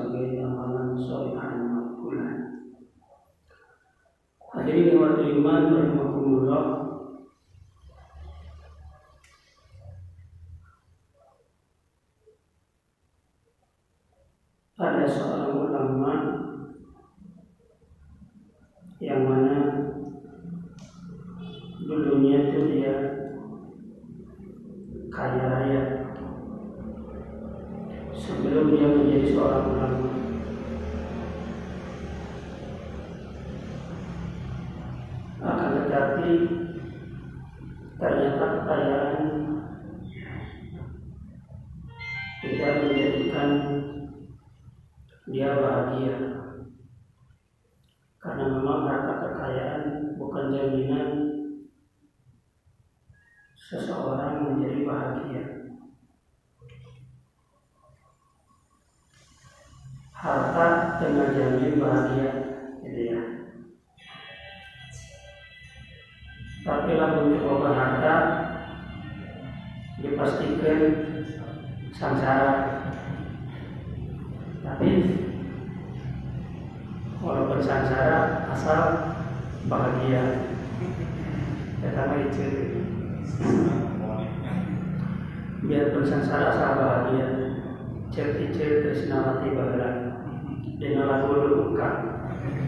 sebagai 0.00 0.40
amalan 0.40 0.96
solihan 1.04 1.60
makbulan. 1.68 2.40
Hadirin 4.56 4.96
wa 4.96 5.12
iman 5.20 5.62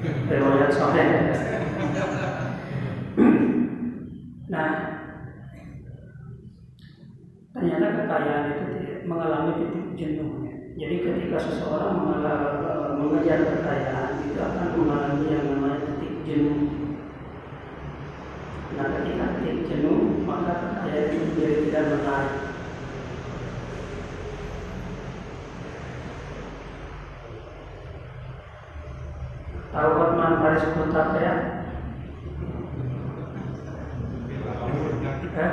riwayat 0.02 0.70
soleh 0.74 1.06
nah 4.52 4.68
ternyata 7.52 7.86
kekayaan 7.96 8.44
itu 8.52 8.64
mengalami 9.06 9.52
titik 9.62 9.86
jenuhnya 9.96 10.52
jadi 10.72 10.96
ketika 11.04 11.36
seseorang 11.36 12.00
mengejar 12.96 13.44
kekayaan 13.44 14.24
itu 14.24 14.40
akan 14.40 14.68
mengalami 14.72 15.28
yang 15.28 15.46
namanya 15.52 15.78
titik 15.84 16.14
jenuh. 16.24 16.58
Nah 18.72 18.86
ketika 18.88 19.24
titik 19.36 19.68
jenuh 19.68 20.24
maka 20.24 20.52
kekayaan 20.58 21.06
itu 21.12 21.16
menjadi 21.28 21.56
tidak 21.68 21.84
menarik. 21.92 22.34
Tahu 29.72 29.90
Hotman 30.52 30.60
Paris 30.60 30.76
Putat 30.76 31.08
ya? 31.16 31.34
Eh? 35.32 35.52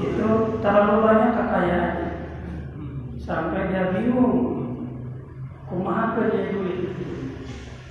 Itu 0.00 0.28
terlalu 0.64 0.96
banyak 1.04 1.30
kekayaan 1.36 1.94
sampai 3.20 3.68
dia 3.68 3.92
bingung. 3.92 4.36
Kumaha 5.66 6.14
ke 6.14 6.30
dia 6.30 6.54
duit 6.54 6.94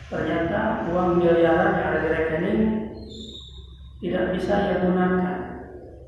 ternyata 0.08 0.88
uang 0.90 1.20
miliaran 1.20 1.76
yang 1.76 1.88
ada 1.92 2.00
di 2.00 2.10
rekening 2.10 2.62
tidak 4.00 4.32
bisa 4.34 4.54
ia 4.72 4.76
gunakan. 4.82 5.38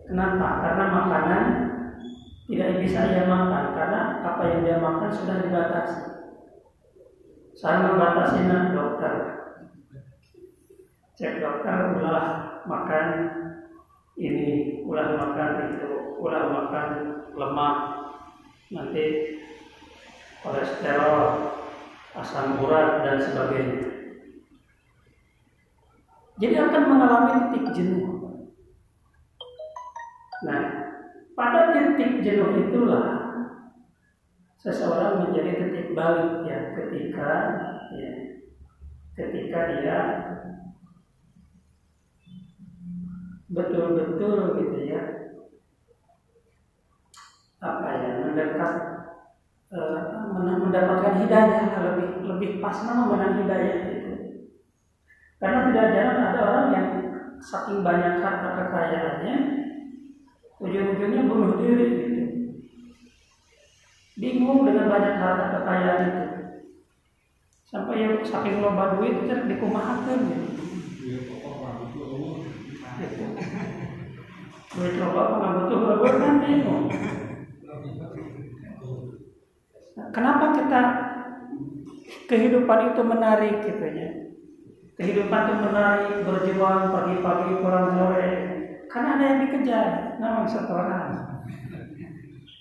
Kenapa? 0.08 0.48
Karena 0.64 0.86
makanan 0.88 1.44
tidak 2.48 2.72
bisa 2.82 3.00
ia 3.12 3.28
makan. 3.28 3.64
Karena 3.76 4.02
apa 4.24 4.44
yang 4.48 4.60
dia 4.64 4.78
makan 4.80 5.12
sudah 5.12 5.44
dibatasi 5.44 6.17
saya 7.58 7.90
membatasi 7.90 8.46
dokter 8.70 9.14
cek 11.18 11.42
dokter 11.42 11.98
ulah 11.98 12.26
makan 12.70 13.08
ini 14.14 14.82
ulah 14.86 15.18
makan 15.18 15.50
itu 15.74 16.22
ulah 16.22 16.46
makan 16.54 16.88
lemak 17.34 17.76
nanti 18.70 19.06
kolesterol, 20.48 21.22
asam 22.16 22.62
urat 22.62 23.04
dan 23.04 23.18
sebagainya. 23.20 23.84
Jadi 26.38 26.56
akan 26.56 26.84
mengalami 26.86 27.34
titik 27.50 27.66
jenuh. 27.74 28.06
Nah, 30.46 30.62
pada 31.34 31.74
titik 31.74 32.22
jenuh 32.22 32.70
itulah 32.70 33.27
seseorang 34.58 35.30
menjadi 35.30 35.52
titik 35.62 35.94
balik 35.94 36.44
ya 36.50 36.58
ketika 36.74 37.32
ya, 37.94 38.12
ketika 39.14 39.60
dia 39.78 39.98
betul-betul 43.48 44.60
gitu 44.60 44.78
ya 44.92 45.02
apa 47.58 47.88
ya 47.96 48.10
mendekat 48.22 48.74
e, 49.72 49.80
mendapatkan 50.62 51.16
hidayah 51.26 51.64
lebih 51.80 52.10
lebih 52.28 52.50
pas 52.62 52.78
menang 52.86 53.40
hidayah 53.42 53.78
itu. 53.98 54.14
Karena 55.38 55.70
tidak 55.70 55.88
jarang 55.94 56.20
ada 56.34 56.40
orang 56.44 56.68
yang 56.74 56.88
saking 57.42 57.86
banyak 57.86 58.20
harta 58.26 58.50
kekayaannya 58.58 59.36
ujung-ujungnya 60.58 61.22
bunuh 61.30 61.54
diri 61.62 62.07
bingung 64.18 64.66
dengan 64.66 64.90
banyak 64.90 65.16
harta 65.22 65.46
kekayaan 65.54 66.02
itu. 66.10 66.24
Sampai 67.68 68.02
yang 68.02 68.26
saking 68.26 68.64
loba 68.64 68.98
duit 68.98 69.22
itu 69.22 69.34
dikumahakan. 69.46 70.20
Gitu. 72.98 73.26
duit. 74.74 74.94
Loba 74.98 75.20
apa? 75.22 75.36
Nggak 75.38 75.54
butuh 75.54 75.80
loba 75.86 76.10
kan 76.18 76.36
bingung. 76.42 76.86
Kenapa 80.14 80.46
kita 80.56 80.82
kehidupan 82.26 82.80
itu 82.94 83.02
menarik 83.06 83.56
gitu 83.62 83.86
ya? 83.86 84.10
Kehidupan 84.98 85.42
itu 85.46 85.56
menarik 85.62 86.26
berjuang 86.26 86.90
pagi-pagi 86.90 87.62
pulang 87.62 87.88
sore. 87.94 88.34
Karena 88.88 89.10
ada 89.20 89.24
yang 89.30 89.40
dikejar 89.46 90.18
nama 90.18 90.48
setoran 90.48 91.38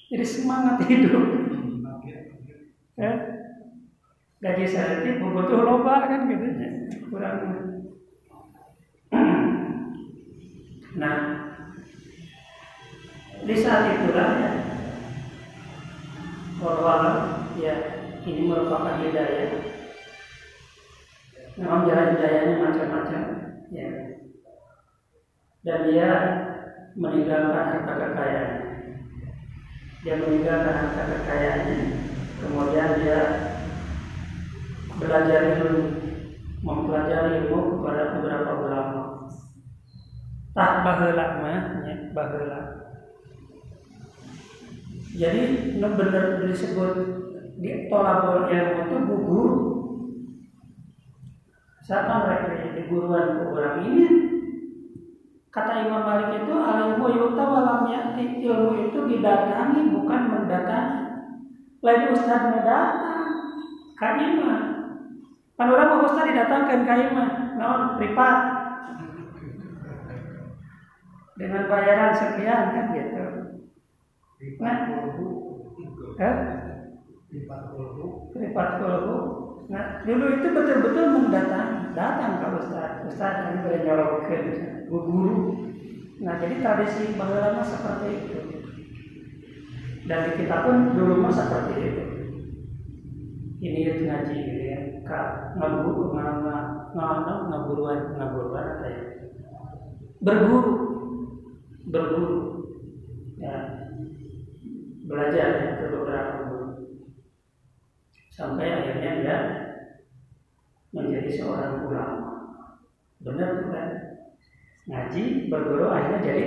jadi 0.07 0.23
semangat 0.23 0.87
hidup 0.87 1.46
ya. 2.97 3.13
Gaji 4.37 4.67
saya 4.69 5.17
butuh 5.17 5.61
loba 5.65 6.09
kan 6.09 6.29
gitu. 6.29 6.47
Kurang. 7.09 7.37
Nah 10.97 11.17
di 13.45 13.53
saat 13.53 14.01
itulah 14.01 14.33
ya 14.41 14.53
bahwa 16.57 16.97
ya 17.61 17.75
ini 18.25 18.49
merupakan 18.49 19.05
hidayah. 19.05 19.61
Memang 21.61 21.85
jalan 21.85 22.17
hidayahnya 22.17 22.57
macam-macam 22.65 23.23
ya. 23.69 23.89
Dan 25.69 25.79
dia 25.85 26.11
meninggalkan 26.97 27.85
harta 27.85 27.93
kekayaan. 27.93 28.53
Dia 30.01 30.15
meninggalkan 30.17 30.75
harta 30.81 31.03
kekayaannya 31.13 32.06
kemudian 32.41 32.91
dia 33.01 33.21
belajar 34.97 35.41
ilmu 35.61 35.83
mempelajari 36.65 37.47
ilmu 37.47 37.79
kepada 37.79 38.03
beberapa 38.17 38.51
ulama. 38.65 39.03
Tak 40.57 40.73
baheula 40.89 41.27
mah 41.45 41.85
ya 41.85 42.61
jadi 45.17 45.43
benar 45.81 46.45
disebut 46.45 46.93
di 47.57 47.89
tolabul 47.89 48.53
ilmu 48.53 48.81
itu 48.85 48.97
gugur 49.09 49.53
siapa 51.81 52.29
mereka 52.29 52.77
di 52.77 52.83
guruan 52.85 53.41
orang 53.49 53.77
ini 53.89 54.05
kata 55.49 55.89
Imam 55.89 56.05
Malik 56.05 56.45
itu 56.45 56.53
ilmu 56.53 57.07
yuta 57.17 57.45
walam 57.49 57.89
yati. 57.89 58.45
Ilmu 58.45 58.93
itu 58.93 58.99
didatangi 59.09 59.89
bukan 59.89 60.23
mendatangi 60.29 60.96
lain 61.85 62.13
ustaz 62.13 62.41
mendatang 62.49 62.93
kaimah 63.97 64.61
kan 65.57 65.69
orang 65.73 65.89
mau 65.89 66.05
ustaz 66.05 66.29
didatangkan 66.29 66.81
kaimah 66.85 67.29
naon? 67.57 67.83
Privat 67.97 68.39
dengan 71.37 71.63
bayaran 71.69 72.13
sekian 72.17 72.63
kan 72.73 72.87
gitu. 72.97 73.25
Nah. 74.61 74.77
Eh 76.17 76.37
privat 78.33 78.71
kolbu. 78.81 79.19
Nah 79.67 79.85
dulu 80.05 80.25
itu 80.41 80.49
betul-betul 80.53 81.07
mendatang. 81.13 81.93
Datang 81.97 82.45
ke 82.45 82.49
ustaz 82.61 82.93
ustaz 83.09 83.35
yang 83.49 83.65
bernyolokkan 83.65 84.45
guru. 84.89 85.37
Nah 86.21 86.37
jadi 86.41 86.61
tradisi 86.61 87.17
bagaimana 87.17 87.65
seperti 87.65 88.09
itu 88.13 88.46
dan 90.07 90.39
kita 90.39 90.57
pun 90.63 90.77
dulu 90.95 91.15
mah 91.19 91.35
seperti 91.35 91.73
itu. 91.83 92.05
Ini 93.59 93.79
itu 93.83 94.03
ngaji 94.07 94.37
gitu 94.39 94.63
ya. 94.63 94.81
Kak 95.03 95.59
ngaburu 95.59 96.15
ngaburu 96.15 97.51
ngaburuan 97.51 98.01
ngaburuan 98.15 98.67
apa 98.79 98.87
ya? 98.87 99.03
Berguru. 100.23 100.75
Berguru. 101.91 102.39
Ya. 103.43 103.57
Belajar 105.07 105.49
ya, 105.63 105.71
ke 105.83 105.87
beberapa 105.91 106.33
guru. 106.51 106.69
Sampai 108.31 108.71
akhirnya 108.71 109.11
dia 109.23 109.39
menjadi 110.95 111.31
seorang 111.35 111.87
ulama. 111.87 112.31
Benar 113.23 113.51
bukan 113.67 113.89
ngaji 114.87 115.51
berguru 115.51 115.91
akhirnya 115.91 116.21
jadi 116.23 116.45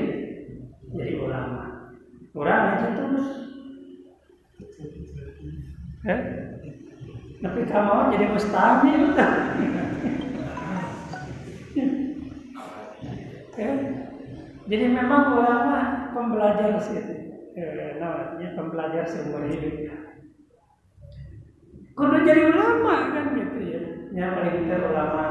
jadi 0.95 1.13
ulama. 1.19 1.91
Orang 2.31 2.59
ngaji 2.71 2.87
terus 2.95 3.48
eh 6.07 6.21
tapi 7.39 7.59
kamu 7.67 8.11
jadi 8.15 8.25
mustami 8.31 8.89
betul 8.99 9.31
eh 13.59 13.99
jadi 14.69 14.85
memang 14.93 15.33
ulama 15.33 15.77
pembelajar 16.13 16.77
sih. 16.77 17.01
Eh, 17.57 17.97
namanya 17.97 18.53
pembelajar 18.53 19.03
seumur 19.09 19.49
hidup. 19.49 19.97
Kudu 21.97 22.17
jadi 22.21 22.53
ulama 22.53 23.09
kan 23.09 23.33
gitu 23.33 23.57
ya. 23.65 23.81
Yang 24.13 24.29
paling 24.37 24.55
kita 24.61 24.75
ulama 24.93 25.25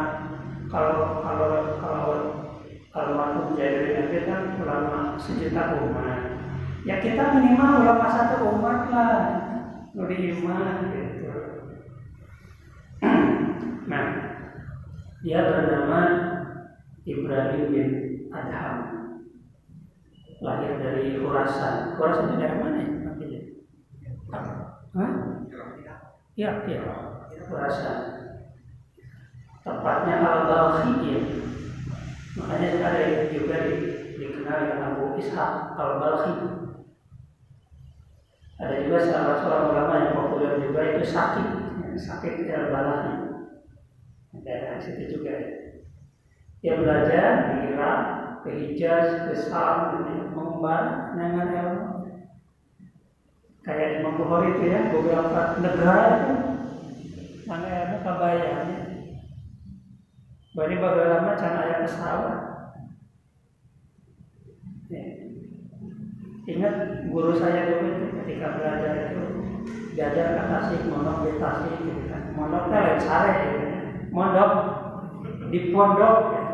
kalau 0.67 1.23
kalau 1.23 1.79
kalau 1.79 2.15
kalau 2.91 3.13
waktu 3.15 3.43
jadi 3.55 3.81
nanti 3.95 4.19
kan 4.27 4.59
ulama 4.59 5.15
sejuta 5.23 5.87
umat. 5.87 6.21
Ya 6.83 6.99
kita 6.99 7.39
minimal 7.39 7.87
ulama 7.87 8.07
satu 8.11 8.59
umat 8.59 8.91
lah 8.91 9.15
nuri 9.99 10.31
iman 10.31 10.95
gitu 10.95 11.27
nah 13.91 14.05
dia 15.27 15.39
bernama 15.43 16.01
Ibrahim 17.03 17.63
bin 17.75 17.89
Adham 18.31 18.79
lahir 20.39 20.79
dari 20.79 21.19
Khurasan 21.19 21.99
Khurasan 21.99 22.31
itu 22.31 22.37
dari 22.39 22.57
mana 22.63 22.79
ya 22.79 23.43
Hah? 24.99 25.13
Ya, 26.39 26.63
ya. 26.65 26.81
Khurasan 27.49 27.99
tepatnya 29.67 30.15
Al-Balkhi 30.23 30.93
ya. 31.03 31.21
Makanya 32.39 32.69
ada 32.87 33.03
juga 33.35 33.57
di, 33.67 33.75
dikenal 34.17 34.59
dengan 34.65 34.83
Abu 34.95 35.19
Ishaq 35.19 35.53
Al-Balkhi. 35.75 36.68
Ada 38.59 38.75
juga 38.83 38.99
salah 39.07 39.37
seorang 39.39 39.67
ulama 39.71 39.95
yang 40.03 40.15
populer 40.19 40.53
juga 40.59 40.81
itu 40.83 41.05
sakit, 41.07 41.49
sakit 41.95 42.35
Al-Balkhi. 42.51 43.15
Daerah 44.43 44.83
situ 44.83 45.19
juga. 45.19 45.35
Dia 46.59 46.75
belajar 46.75 47.55
di 47.55 47.71
Irak, 47.71 48.01
ke 48.43 48.51
Hijaz, 48.51 49.31
ke 49.31 49.35
Sam, 49.39 50.03
mengembang 50.35 51.15
dengan 51.15 51.47
ilmu. 51.55 51.87
Kayak 53.63 54.03
Imam 54.03 54.19
Bukhari 54.19 54.59
itu 54.59 54.63
ya, 54.67 54.91
beberapa 54.91 55.41
negara 55.63 56.05
itu 56.19 56.35
mana 57.47 57.69
ilmu 57.69 57.97
kabayanya. 58.03 58.81
Bani 60.59 60.75
bagaimana 60.83 61.39
cara 61.39 61.59
ayat 61.63 61.81
pesawat. 61.87 62.39
Ya. 64.91 65.05
Ingat 66.49 67.05
guru 67.13 67.37
saya 67.37 67.69
dulu 67.69 67.93
itu 67.93 68.07
ketika 68.25 68.57
belajar 68.57 69.13
itu 69.13 69.23
diajar 69.93 70.27
ke 70.33 70.43
tasik, 70.49 70.81
mondok 70.89 71.29
di 71.29 71.37
tasik 71.37 71.77
gitu 71.77 72.09
kan. 72.09 72.33
Mondoknya 72.33 72.79
lain 72.89 73.01
sare 73.05 73.33
gitu 73.45 73.59
kan. 73.69 73.85
Mondok 74.09 74.53
di 75.53 75.59
pondok 75.69 76.17
ya. 76.33 76.45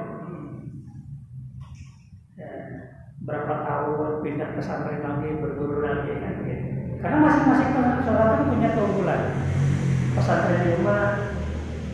ya. 2.42 2.50
Berapa 3.22 3.54
tahun 3.62 4.18
pindah 4.26 4.58
pesantren 4.58 4.98
lagi, 4.98 5.38
berguru 5.38 5.78
lagi 5.86 6.10
kan 6.18 6.42
gitu. 6.42 6.66
Karena 6.98 7.16
masing-masing 7.22 7.70
pesantren 8.02 8.34
itu 8.34 8.44
punya 8.50 8.68
keunggulan. 8.74 9.22
Pesantren 10.18 10.74
lima 10.74 10.98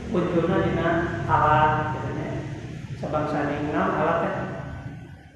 unjurna 0.08 0.56
dina 0.64 0.88
alat 1.28 2.00
gitu 2.00 2.08
ya. 2.16 2.32
Sebangsa 2.96 3.44
ningal 3.44 3.92
alatnya 3.92 4.32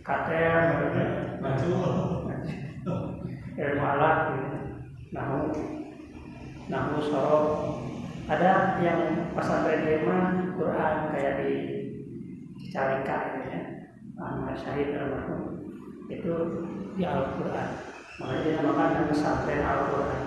kater 0.01 0.53
Maju. 1.45 2.14
Ilmu 3.55 3.83
alat 3.83 4.19
gitu. 4.35 4.59
Nahu 5.15 5.39
Nahu 6.65 6.97
sorok 7.05 7.45
ada 8.25 8.81
yang 8.81 9.31
pesantren 9.37 9.85
lima 9.85 10.49
Quran 10.57 10.95
kayak 11.13 11.35
di 11.45 11.53
Cicalengka 12.57 13.17
gitu 13.37 13.49
ya. 13.53 13.63
Ahmad 14.17 14.57
Syahid 14.57 14.97
almarhum 14.97 15.61
itu 16.09 16.33
di 16.97 17.03
Al-Quran. 17.05 17.69
Makanya 18.17 18.41
dinamakan 18.49 19.13
pesantren 19.13 19.61
Al-Quran. 19.61 20.23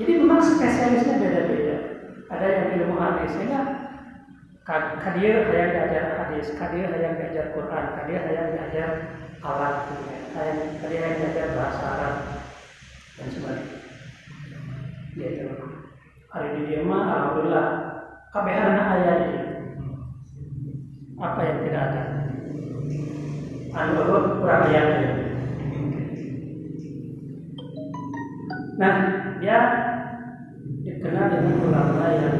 Jadi 0.00 0.12
memang 0.24 0.40
spesialisnya 0.40 1.20
beda-beda. 1.20 1.76
Ada 2.32 2.46
yang 2.48 2.66
ilmu 2.80 2.96
hadis 2.96 3.36
ya. 3.36 3.62
Kadir 4.64 5.52
yang 5.52 5.70
diajar 5.76 6.04
hadis. 6.24 6.56
Kadir 6.56 6.88
yang 6.88 7.20
diajar 7.20 7.52
Quran. 7.52 7.84
Kadir 8.00 8.22
yang 8.32 8.48
diajar 8.56 8.90
alat 9.42 9.90
kadir 10.80 11.00
yang 11.02 11.16
diajar 11.20 11.48
bahasa 11.58 11.84
Arab 11.84 12.14
dan 13.22 13.30
sebagainya 13.30 13.78
gitu 15.14 15.54
hari 16.34 16.48
ini 16.58 16.62
dia 16.66 16.80
mah 16.82 17.02
alhamdulillah 17.06 17.66
kabeharna 18.34 18.82
ayat 18.98 19.18
ini 19.30 19.40
apa 21.22 21.38
yang 21.46 21.58
tidak 21.62 21.82
ada? 21.86 22.02
Anu 23.70 24.02
kurang 24.42 24.62
ayatnya 24.66 25.10
nah 28.82 28.94
dia 29.38 29.58
dikenal 30.82 31.26
dengan 31.30 31.56
ulama 31.62 32.04
yang 32.10 32.38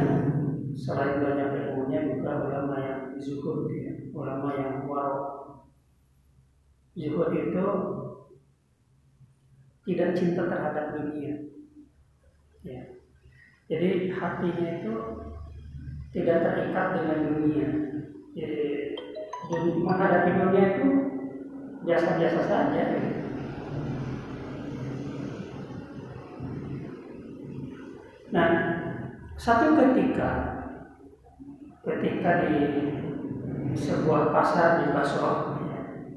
selain 0.75 1.23
banyak 1.23 1.49
ilmunya 1.63 1.99
juga 2.11 2.43
ulama 2.43 2.75
yang 2.83 3.01
zuhud 3.23 3.71
ya, 3.71 4.11
ulama 4.11 4.51
yang 4.59 4.83
warok. 4.83 5.63
Zuhud 6.91 7.31
itu 7.31 7.65
tidak 9.83 10.09
cinta 10.15 10.47
terhadap 10.47 10.95
dunia. 10.95 11.51
Ya. 12.63 12.81
Jadi 13.67 14.11
hatinya 14.15 14.67
itu 14.79 14.93
tidak 16.15 16.37
terikat 16.45 16.87
dengan 16.99 17.19
dunia. 17.27 17.69
Jadi 19.43 19.69
menghadapi 19.75 20.31
dunia 20.39 20.63
itu 20.77 20.87
biasa-biasa 21.83 22.41
saja. 22.47 22.83
Nah, 28.33 28.49
satu 29.37 29.77
ketika 29.77 30.31
ketika 31.83 32.31
di 32.47 32.55
sebuah 33.75 34.31
pasar 34.31 34.81
di 34.81 34.95
Basro, 34.95 35.59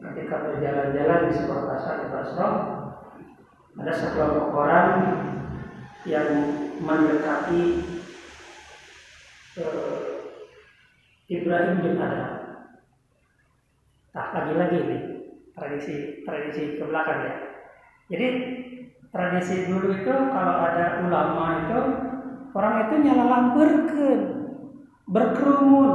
ketika 0.01 0.37
berjalan-jalan 0.47 1.21
di 1.29 1.33
sebuah 1.35 1.63
pasar 1.67 1.95
di 2.07 2.09
Basro, 2.15 2.76
ada 3.77 3.93
sekelompok 3.93 4.57
orang 4.57 4.89
yang 6.09 6.29
mendekati 6.81 7.63
uh, 9.61 10.01
Ibrahim 11.29 11.77
bin 11.83 12.01
Adam. 12.01 12.33
Nah, 14.17 14.27
lagi-lagi 14.33 14.79
nih 14.81 15.03
tradisi 15.53 16.25
tradisi 16.25 16.81
ke 16.81 16.85
belakang 16.89 17.21
ya. 17.21 17.35
Jadi 18.07 18.29
tradisi 19.13 19.69
dulu 19.69 19.93
itu 19.93 20.13
kalau 20.13 20.57
ada 20.63 21.05
ulama 21.05 21.45
itu 21.67 21.81
orang 22.57 22.75
itu 22.89 22.95
nyala 23.05 23.25
lamperken 23.29 24.21
berkerumun 25.07 25.91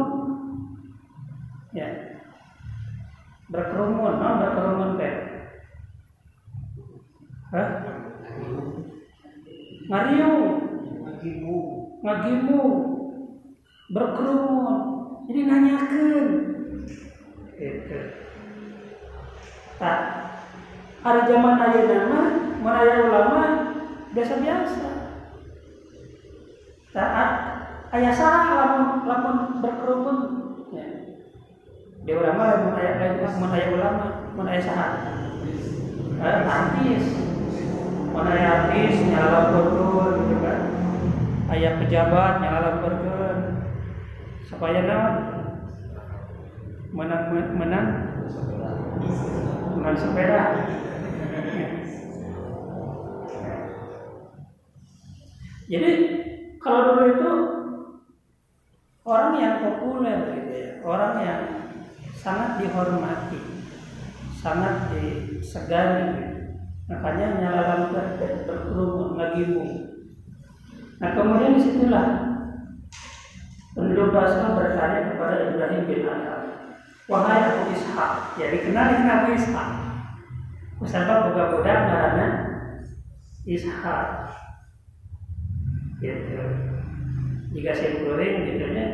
ya 1.75 1.89
berkerumun 3.51 4.13
nah 4.17 4.39
berkerumun 4.39 4.89
teh 4.95 5.13
Hah? 7.51 7.69
ngariung 9.91 10.43
ngagimu. 11.03 11.57
Ngagimu. 11.99 12.61
Berkerumun. 13.91 14.77
Jadi 15.27 15.41
nanyakan. 15.51 16.25
Gitu. 17.59 17.99
Tak. 19.75 19.99
Ada 21.01 21.21
zaman 21.27 21.59
ayah 21.59 21.83
nama 21.91 22.21
menaya 22.61 22.95
ulama 23.09 23.41
biasa-biasa. 24.15 24.89
Taat 26.95 27.29
ayah 27.99 28.13
salah 28.15 28.47
lamun 28.55 28.87
lamun 29.09 29.37
berkerumun. 29.59 30.17
Ya. 30.71 30.87
di 32.07 32.11
ulama 32.15 32.55
lamun 32.55 32.79
ayah 32.79 33.67
ulama 33.75 34.31
lamun 34.31 34.47
ayah 34.47 34.63
salah 34.63 34.91
ayah 36.21 36.47
artis 36.47 37.30
ayah 38.11 38.67
artis 38.67 38.95
nyala 39.07 39.39
berkerumun 39.55 40.13
gitu 40.27 40.35
kan? 40.43 40.59
Ayah 41.51 41.71
pejabat 41.79 42.33
nyala 42.43 42.69
berkerumun. 42.83 43.37
Supaya 44.47 44.79
naon 44.83 45.15
menang 46.91 47.23
menang? 47.55 47.87
Menang 49.79 49.95
sepeda. 49.95 50.43
Jadi 55.71 55.91
kalau 56.59 56.99
dulu 56.99 57.03
itu 57.15 57.31
orang 59.07 59.33
yang 59.39 59.55
populer 59.63 60.19
gitu 60.35 60.51
ya, 60.51 60.71
orang 60.83 61.15
yang 61.23 61.41
sangat 62.11 62.59
dihormati, 62.59 63.39
sangat 64.35 64.91
disegani. 64.91 66.40
Makanya 66.91 67.39
nyala 67.39 67.61
lampu 67.63 67.95
berkerumun 68.43 69.15
ngagimu. 69.15 69.65
Nah 70.99 71.09
kemudian 71.15 71.55
di 71.55 71.63
situlah 71.63 72.07
penduduk 73.71 74.11
Basra 74.11 74.51
bertanya 74.51 75.15
kepada 75.15 75.49
Ibrahim 75.49 75.87
bin 75.87 76.03
Adam, 76.03 76.43
wahai 77.07 77.47
Abu 77.47 77.71
Ishak, 77.71 78.35
ya 78.35 78.51
dikenal 78.51 78.85
dengan 78.91 79.11
Abu 79.23 79.27
Ishak. 79.39 79.69
Usapa 80.83 81.31
buka-buka 81.31 81.73
karena 81.87 82.27
Ishak 83.47 84.07
gitu 86.01 86.41
jika 87.53 87.71
simpuling 87.77 88.49
gitu 88.49 88.65
nya 88.73 88.85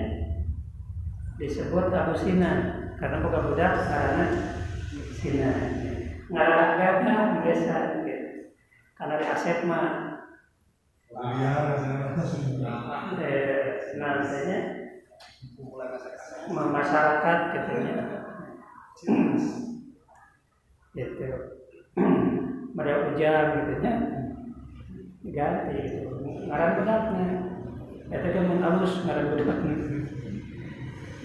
disebut 1.40 1.88
Abu 1.92 2.14
Sinan 2.20 2.92
karena 3.00 3.24
bukan 3.24 3.52
budak 3.52 3.74
karena 3.88 4.26
Sinan 6.28 6.44
ngarah 6.44 6.70
gagah 6.76 7.40
biasa 7.40 7.76
gitu. 8.04 8.28
Karena 9.00 9.16
di 9.16 9.26
aset 9.32 9.60
mah. 9.64 9.88
Eh, 13.24 13.96
nantinya 13.96 14.58
masyarakat. 16.52 17.40
Gitu 17.56 17.72
ya. 17.80 18.06
Gitu. 20.92 21.28
Mereka 22.76 23.00
ujang 23.16 23.48
gitu 23.56 23.74
ya. 23.80 23.94
Ganti 25.28 25.76
gitu. 25.80 26.12
Ngaran 26.48 26.84
itu 28.08 28.28
kan 28.32 28.44
mun 28.48 28.64
alus 28.64 29.04
ngaran 29.04 29.36
budaknya 29.36 29.76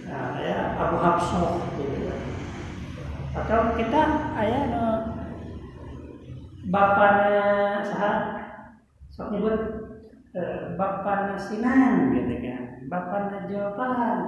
nah 0.03 0.35
ya 0.43 0.75
Abu 0.75 0.99
Hafsah 0.99 1.63
gitu 1.79 2.02
atau 3.33 3.61
kita 3.81 4.03
ayah 4.37 4.63
no 4.69 4.87
bapaknya 6.69 7.47
sah 7.85 8.17
sok 9.09 9.33
nyebut 9.33 9.57
eh, 10.37 10.77
bapaknya 10.77 11.37
Sinan 11.41 12.13
gitu 12.13 12.35
kan 12.45 12.63
bapaknya 12.93 13.39
Jawaban 13.49 14.19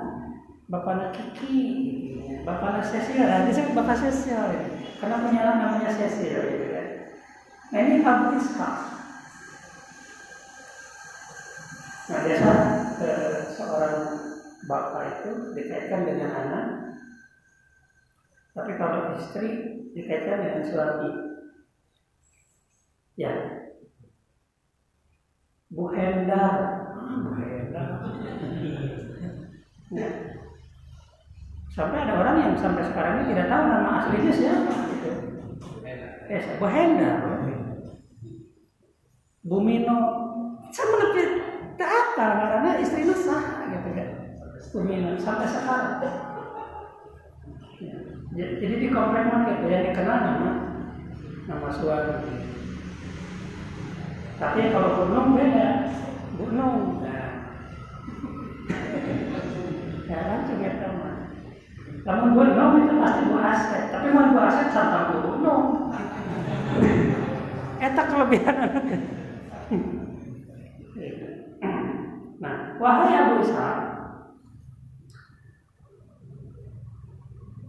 bapaknya 0.68 1.08
Kiki 1.12 1.60
gitu 2.00 2.20
ya. 2.24 2.36
bapaknya 2.48 2.82
Cecil 2.82 3.24
nah, 3.28 3.44
disebut 3.44 3.72
bapak 3.76 3.96
Cecil 4.00 4.40
gitu. 4.56 4.68
karena 5.00 5.16
punya 5.20 5.40
namanya 5.52 5.90
Cecil 5.92 6.40
gitu 6.48 6.66
kan 6.72 6.86
nah 7.70 7.78
ini 7.80 7.96
Abu 8.00 8.26
Ishaq 8.40 8.94
Nah 12.04 12.20
biasa 12.20 12.52
eh, 13.00 13.36
seorang 13.56 13.96
bapak 14.68 15.02
itu 15.08 15.56
dikaitkan 15.56 16.04
dengan 16.04 16.30
anak, 16.36 16.66
tapi 18.54 18.72
kalau 18.78 19.18
istri 19.18 19.48
dikaitkan 19.92 20.46
dengan 20.46 20.62
suami. 20.62 21.10
Ya, 23.14 23.30
Bu 25.70 25.90
Hendar, 25.90 26.54
Bu 27.22 27.30
Hendar. 27.34 27.90
Ya. 29.94 30.08
Sampai 31.74 32.06
ada 32.06 32.14
orang 32.14 32.36
yang 32.42 32.54
sampai 32.58 32.86
sekarang 32.86 33.22
ini 33.22 33.34
tidak 33.34 33.50
tahu 33.50 33.62
nama 33.66 33.90
aslinya 34.02 34.32
siapa. 34.34 34.74
Gitu. 34.90 35.10
Eh, 36.30 36.42
Bu 36.58 36.66
Hendar. 36.70 37.18
Bu 39.44 39.58
Mino, 39.62 39.98
sama 40.74 40.94
lebih 41.06 41.26
tak 41.74 41.90
apa 41.90 42.26
karena 42.38 42.70
istrinya 42.80 43.14
sah 43.18 43.68
gitu 43.68 43.90
kan 43.92 44.08
Uminan 44.74 45.14
sampai 45.20 45.46
sekarang. 45.46 46.02
Jadi 48.34 48.74
di 48.82 48.88
komplemen 48.90 49.46
gitu 49.46 49.66
yang 49.70 49.86
dikenal 49.86 50.18
nama 50.18 50.50
nama 51.46 51.68
suami 51.70 52.44
tapi 54.34 54.68
kalau 54.74 54.90
gunung 54.98 55.38
beda. 55.38 55.68
Gunung 56.34 57.00
nah. 57.06 57.30
ya 60.10 60.18
langsung 60.26 60.58
ya 60.58 60.72
teman. 60.82 61.16
Namun 62.02 62.28
gunung 62.34 62.72
itu 62.82 62.94
pasti 62.98 63.22
bu 63.30 63.36
aset. 63.38 63.84
Tapi 63.94 64.06
mau 64.10 64.34
bu 64.34 64.38
aset 64.42 64.68
sampai 64.74 65.22
gunung 65.22 65.94
etak 67.86 68.06
kelebihan. 68.10 68.56
Nah, 72.44 72.76
wahai 72.76 73.16
Abu 73.16 73.40
Ishaq, 73.40 73.93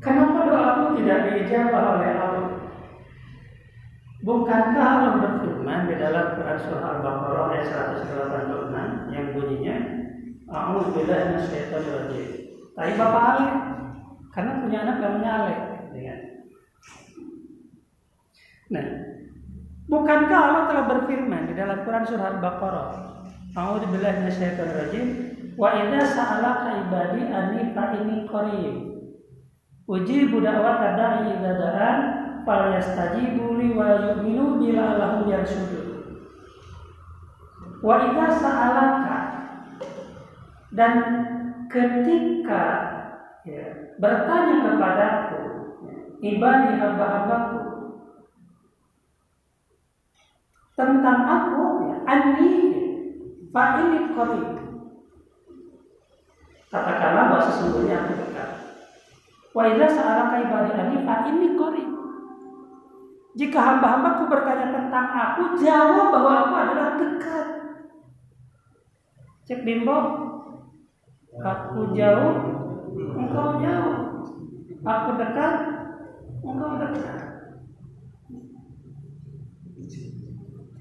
kenapa 0.05 0.39
doamu 0.45 0.85
tidak 1.01 1.19
dijawab 1.33 1.97
oleh 1.97 2.11
Allah? 2.13 2.45
Bukankah 4.25 4.85
Allah 4.85 5.13
berfirman 5.21 5.85
di 5.85 5.95
dalam 6.01 6.33
Quran 6.33 6.57
surah 6.57 6.97
Al-Baqarah 6.97 7.45
ayat 7.53 7.65
186 8.09 9.13
yang 9.13 9.25
bunyinya 9.37 9.75
A'udzu 10.49 10.97
billahi 10.97 11.23
minasyaitonir 11.33 11.93
rajim. 11.93 12.27
Tapi 12.73 12.91
Bapak 12.97 13.23
Ali 13.33 13.47
karena 14.33 14.51
punya 14.65 14.77
anak 14.81 14.97
namanya 15.01 15.29
Ale, 15.41 15.55
ya. 15.95 16.15
Nah, 18.73 18.85
bukankah 19.89 20.39
Allah 20.41 20.63
telah 20.73 20.85
berfirman 20.89 21.49
di 21.49 21.53
dalam 21.53 21.85
Quran 21.85 22.05
surah 22.09 22.37
Al-Baqarah 22.37 22.89
A'udzubillahi 23.53 24.25
minasyaitonir 24.25 24.77
rajim. 24.89 25.07
Wa 25.53 25.69
idza 25.85 26.01
sa'alaka 26.17 26.69
ibadi 26.87 27.21
anni 27.29 27.61
fa 27.77 27.93
inni 27.93 28.25
qarib. 28.25 28.94
Ujibu 29.85 30.41
da'wata 30.41 30.97
da'i 30.97 31.37
idza 31.37 31.51
da'an 31.61 31.97
falyastajibu 32.41 33.53
li 33.61 33.77
wa 33.77 34.01
yu'minu 34.01 34.57
bi 34.57 34.73
la'allahum 34.73 35.29
yarshudun. 35.29 36.17
Wa 37.85 38.01
idza 38.09 38.27
sa'alaka 38.33 39.17
dan 40.75 40.93
ketika 41.71 42.63
ya, 43.45 43.95
bertanya 44.01 44.55
kepadaku 44.65 45.41
ibadi 46.19 46.69
hamba-hambaku 46.81 47.61
tentang 50.75 51.19
aku 51.23 51.63
ya, 51.87 51.95
anni 52.09 52.53
fa 53.55 53.79
ini 53.79 54.11
qarib 54.11 54.49
katakanlah 56.67 57.23
bahwa 57.31 57.43
sesungguhnya 57.47 58.03
aku 58.03 58.11
dekat 58.19 58.64
wa 59.55 59.63
idza 59.71 59.87
sa'alaka 59.87 60.35
ibadi 60.43 61.31
ini 61.31 61.55
qarib 61.55 61.95
jika 63.35 63.59
hamba-hambaku 63.59 64.31
bertanya 64.31 64.71
tentang 64.71 65.11
aku 65.11 65.59
jawab 65.59 66.15
bahwa 66.15 66.31
aku 66.47 66.53
adalah 66.55 66.89
dekat. 66.95 67.47
Cek 69.43 69.67
bimbo 69.67 69.97
aku 71.43 71.91
jauh 71.91 72.35
engkau 72.95 73.59
jauh. 73.59 73.97
Aku 74.87 75.09
dekat 75.19 75.53
engkau 76.47 76.79
dekat. 76.79 77.19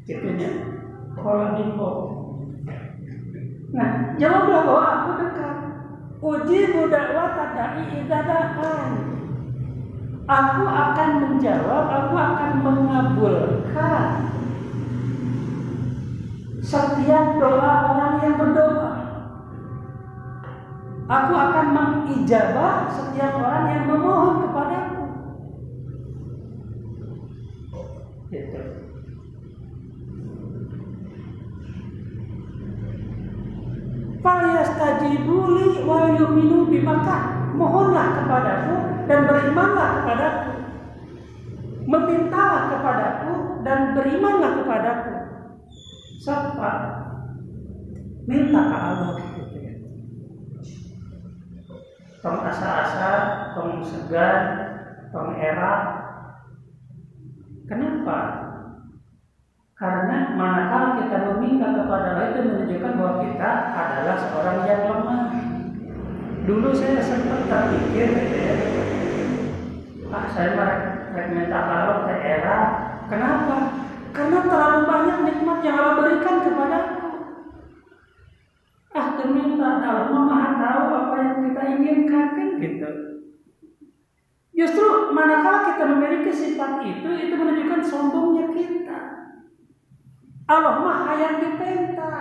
Gitunya. 0.07 0.51
Kalau 1.19 1.59
bimbo 1.59 1.91
Nah, 3.75 4.15
jawablah 4.15 4.63
bahwa 4.63 4.85
aku 4.87 5.11
dekat. 5.19 5.34
Uji 6.25 6.73
wa 6.73 6.89
tadai 7.37 7.85
idadaan. 8.01 8.93
Aku 10.25 10.65
akan 10.65 11.11
menjawab, 11.21 11.85
aku 11.85 12.15
akan 12.17 12.53
mengabulkan 12.65 14.09
setiap 16.65 17.37
doa 17.37 17.73
orang 17.93 18.15
yang 18.25 18.41
berdoa. 18.41 18.93
Aku 21.05 21.33
akan 21.37 21.67
mengijabah 21.77 22.89
setiap 22.89 23.37
orang 23.45 23.65
yang 23.69 23.85
memohon 23.85 24.49
kepadaku. 24.49 25.05
Gitu. 28.33 28.61
Falyastajibuli 35.15 35.87
wa 35.87 36.11
yu'minu 36.19 36.67
bimaka. 36.67 37.19
Mohonlah 37.55 38.07
kepadaku 38.19 38.75
dan 39.07 39.21
berimanlah 39.31 39.89
kepadaku. 40.03 40.53
Memintalah 41.87 42.63
kepadaku 42.75 43.33
dan 43.63 43.79
berimanlah 43.95 44.51
kepadaku. 44.59 45.15
Siapa? 46.19 46.71
Minta 48.27 48.61
ke 48.67 48.77
Allah. 48.77 49.15
Tong 52.25 52.41
asa-asa, 52.41 53.13
tong 53.53 53.85
segan, 53.85 54.41
tong 55.13 55.37
era. 55.37 55.75
Kenapa? 57.69 58.44
Karena 59.75 60.39
manakala 60.39 61.03
kita 61.03 61.17
meminta 61.35 61.75
kepada 61.75 62.15
Allah 62.15 62.31
itu 62.31 62.41
menunjukkan 62.47 62.93
bahwa 62.95 63.15
kita 63.27 63.51
adalah 63.75 64.17
seorang 64.23 64.59
yang 64.71 64.83
lemah. 64.87 65.23
Dulu 66.47 66.71
saya 66.71 67.03
sempat 67.03 67.51
terpikir 67.51 68.11
ya, 68.15 68.55
Pak 70.15 70.25
saya 70.31 70.55
minta 71.27 71.59
Allah 71.59 72.07
ke 72.07 72.15
era. 72.23 72.59
Kenapa? 73.11 73.57
Karena 74.15 74.39
terlalu 74.47 74.81
banyak 74.87 75.19
nikmat 75.27 75.59
yang 75.67 75.77
Allah 75.83 75.95
berikan 75.99 76.37
kepadaku. 76.47 77.11
Ah, 78.95 79.19
terminta 79.19 79.83
Allah 79.83 80.07
maha 80.15 80.51
tahu 80.55 80.85
apa 80.95 81.17
yang 81.19 81.39
kita 81.51 81.63
inginkan 81.75 82.27
kan 82.39 82.51
gitu. 82.63 82.91
Justru 84.55 85.11
manakala 85.11 85.75
kita 85.75 85.85
memiliki 85.91 86.31
sifat 86.31 86.79
itu, 86.87 87.11
itu 87.11 87.35
menunjukkan 87.35 87.83
sombongnya 87.83 88.55
kita. 88.55 89.24
Allah 90.45 90.75
mah 90.85 90.99
hayang 91.09 91.41
dipenta. 91.41 92.13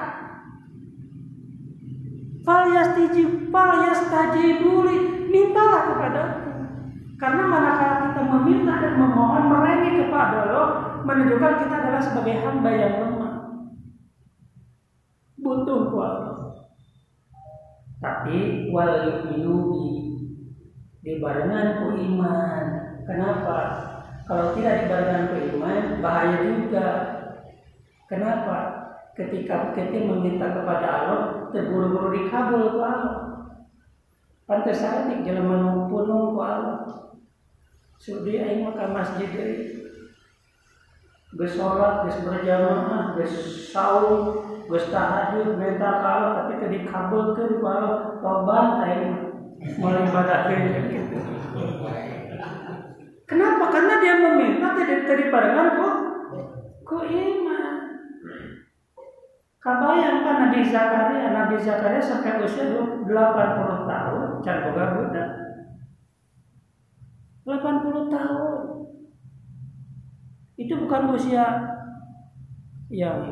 Fal 2.44 2.66
yastajib, 2.72 3.52
fal 3.52 3.84
yastajibuli, 3.84 5.28
mintalah 5.32 5.92
kepadaku. 5.92 6.52
Karena 7.20 7.44
manakala 7.48 7.96
kita 8.12 8.22
meminta 8.28 8.74
dan 8.84 9.00
memohon 9.00 9.48
meremi 9.48 9.90
kepada 10.04 10.44
Allah, 10.44 10.68
menunjukkan 11.08 11.54
kita 11.64 11.76
adalah 11.84 12.04
sebagai 12.04 12.36
hamba 12.44 12.70
yang 12.72 12.96
lemah. 13.00 13.36
Butuh 15.40 15.92
Allah. 15.92 16.36
Tapi 18.04 18.68
wal 18.76 19.08
yu'minubi 19.08 19.88
dibarengan 21.04 21.84
ku 21.84 21.88
iman. 21.96 22.64
Kenapa? 23.08 23.60
Kalau 24.28 24.56
tidak 24.56 24.88
dibarengan 24.88 25.32
ku 25.32 25.36
iman, 25.56 25.80
bahaya 26.04 26.44
juga 26.44 26.88
Kenapa? 28.08 28.58
Ketika 29.13 29.78
kita 29.78 30.10
meminta 30.10 30.50
kepada 30.50 30.88
Allah, 30.89 31.22
terburu-buru 31.54 32.10
dikabul 32.18 32.76
ke 32.76 32.82
Allah. 32.82 33.20
Pantas 34.44 34.82
satik 34.82 35.24
jalan 35.24 35.88
punung 35.88 36.36
ke 36.36 36.42
Allah. 36.42 36.78
Sudi 38.02 38.36
aing 38.42 38.68
maka 38.68 38.92
masjid 38.92 39.30
deui. 39.32 39.80
Geus 41.34 41.58
salat, 41.58 42.06
berjamaah, 42.06 43.18
tahajud, 44.70 45.48
minta 45.58 45.89
ke 46.02 46.08
Allah 46.08 46.32
tapi 46.44 46.62
teu 46.62 46.70
dikabulkeun 46.74 47.62
ku 47.62 47.66
Allah. 47.66 48.20
Tobat 48.20 48.68
aing 48.86 49.13
mulai 49.80 50.04
ibadahkeun 50.10 50.62
gitu. 50.92 51.18
Kenapa? 53.24 53.66
Karena 53.72 53.94
dia 54.04 54.16
meminta 54.20 54.68
tidak 54.76 55.18
diparengan 55.18 55.68
kok 55.80 55.96
kok 56.84 57.04
iman. 57.08 57.53
Kabayang 59.63 60.28
kan 60.28 60.36
Nabi 60.52 60.60
Zakaria, 60.67 61.32
Nabi 61.32 61.56
Zakaria 61.56 62.04
sampai 62.04 62.43
usia 62.43 62.67
80 62.67 63.08
tahun, 63.88 64.43
can 64.43 64.58
boga 64.67 64.86
budak. 64.91 65.30
80 67.47 68.12
tahun. 68.12 68.60
Itu 70.60 70.73
bukan 70.84 71.15
usia 71.15 71.45
yang 72.91 73.23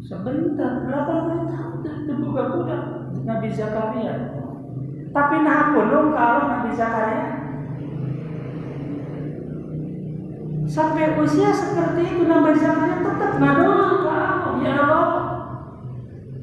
sebentar, 0.00 0.72
80 0.88 1.52
tahun 1.52 1.76
itu 1.84 2.12
buka 2.16 2.42
budak 2.56 2.82
Nabi 3.28 3.48
Zakaria. 3.52 4.14
Tapi 5.12 5.36
nah 5.44 5.76
pun 5.76 6.16
kalau 6.16 6.42
Nabi 6.48 6.70
Zakaria 6.72 7.35
sampai 10.66 11.14
usia 11.22 11.54
seperti 11.54 12.02
itu 12.18 12.22
Nabi 12.26 12.58
Zakaria 12.58 12.98
tetap 13.00 13.30
ke 13.38 13.46
Allah, 13.46 14.58
ya 14.60 14.74
Allah. 14.82 15.14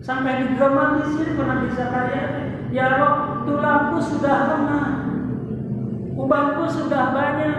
Sampai 0.04 0.44
didramatisir 0.44 1.32
pernah 1.40 1.64
bisa 1.64 1.88
Zakaria 1.88 2.24
ya 2.72 3.00
Allah 3.00 3.44
tulangku 3.48 4.00
sudah 4.00 4.36
lemah. 4.52 4.88
Ubanku 6.16 6.64
sudah 6.68 7.16
banyak. 7.16 7.58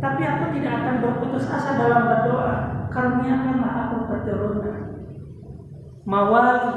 Tapi 0.00 0.22
aku 0.24 0.44
tidak 0.56 0.72
akan 0.80 0.94
berputus 1.04 1.44
asa 1.48 1.76
dalam 1.76 2.08
berdoa. 2.08 2.54
Karuniakanlah 2.88 3.72
aku 3.88 3.96
keturunan 4.08 4.80
mawali. 6.08 6.72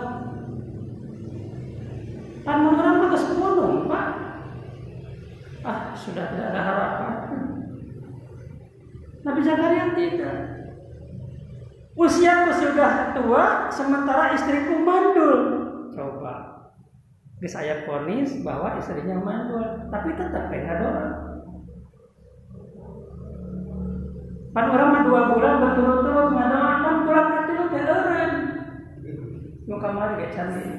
Kan 2.44 2.60
orang 2.68 3.08
ke 3.08 3.18
sepuluh 3.20 3.88
pak. 3.88 4.08
Ah 5.64 5.96
sudah 5.96 6.28
tidak 6.28 6.52
ada 6.52 6.60
harapan 6.60 7.53
Nabi 9.24 9.40
Zakaria 9.40 9.96
tidak 9.96 10.38
Usiaku 11.94 12.50
sudah 12.58 13.14
tua, 13.14 13.70
sementara 13.70 14.34
istriku 14.34 14.82
mandul. 14.82 15.42
Coba. 15.94 16.66
Di 17.38 17.46
saya 17.46 17.86
ponis 17.86 18.42
bahwa 18.42 18.82
istrinya 18.82 19.22
mandul, 19.22 19.62
tapi 19.94 20.18
tetap 20.18 20.50
pengen 20.50 20.82
doa. 20.82 21.06
Pan 24.54 24.70
orang 24.70 24.90
mah 24.90 25.02
dua 25.06 25.22
bulan 25.34 25.56
berturut-turut 25.62 26.30
ngadoakan 26.34 26.96
pulang 27.06 27.28
ke 27.30 27.40
tilu 27.46 27.64
teh 27.74 27.84
eureun. 27.86 28.32
Nu 29.70 29.76
kamari 29.78 30.30
cantik. 30.34 30.78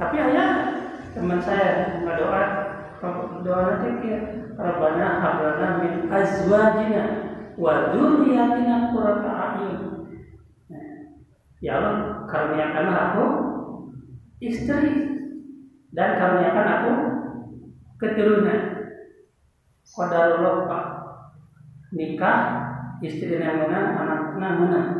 Tapi 0.00 0.16
ayah 0.16 0.80
teman 1.12 1.36
saya 1.44 2.00
berdoa 2.00 2.42
doa 3.44 3.60
nanti 3.68 3.88
kia 4.00 4.18
Rabbana 4.56 5.20
hablana 5.20 5.68
min 5.84 6.08
azwajina 6.08 7.04
wa 7.60 7.92
dzurriyyatina 7.92 8.96
qurrata 8.96 9.28
a'yun. 9.28 9.76
Nah, 10.72 10.84
ya 11.60 11.72
Allah, 11.76 11.96
karuniakanlah 12.32 12.96
aku 13.12 13.26
istri 14.40 14.92
dan 15.92 16.16
karuniakan 16.16 16.68
aku 16.80 16.92
keturunan. 18.00 18.60
Qadarullah 19.84 20.64
Pak. 20.64 20.84
Nikah 21.92 22.38
istri 23.04 23.36
yang 23.36 23.68
anaknya 23.68 23.80
mana. 24.38 24.99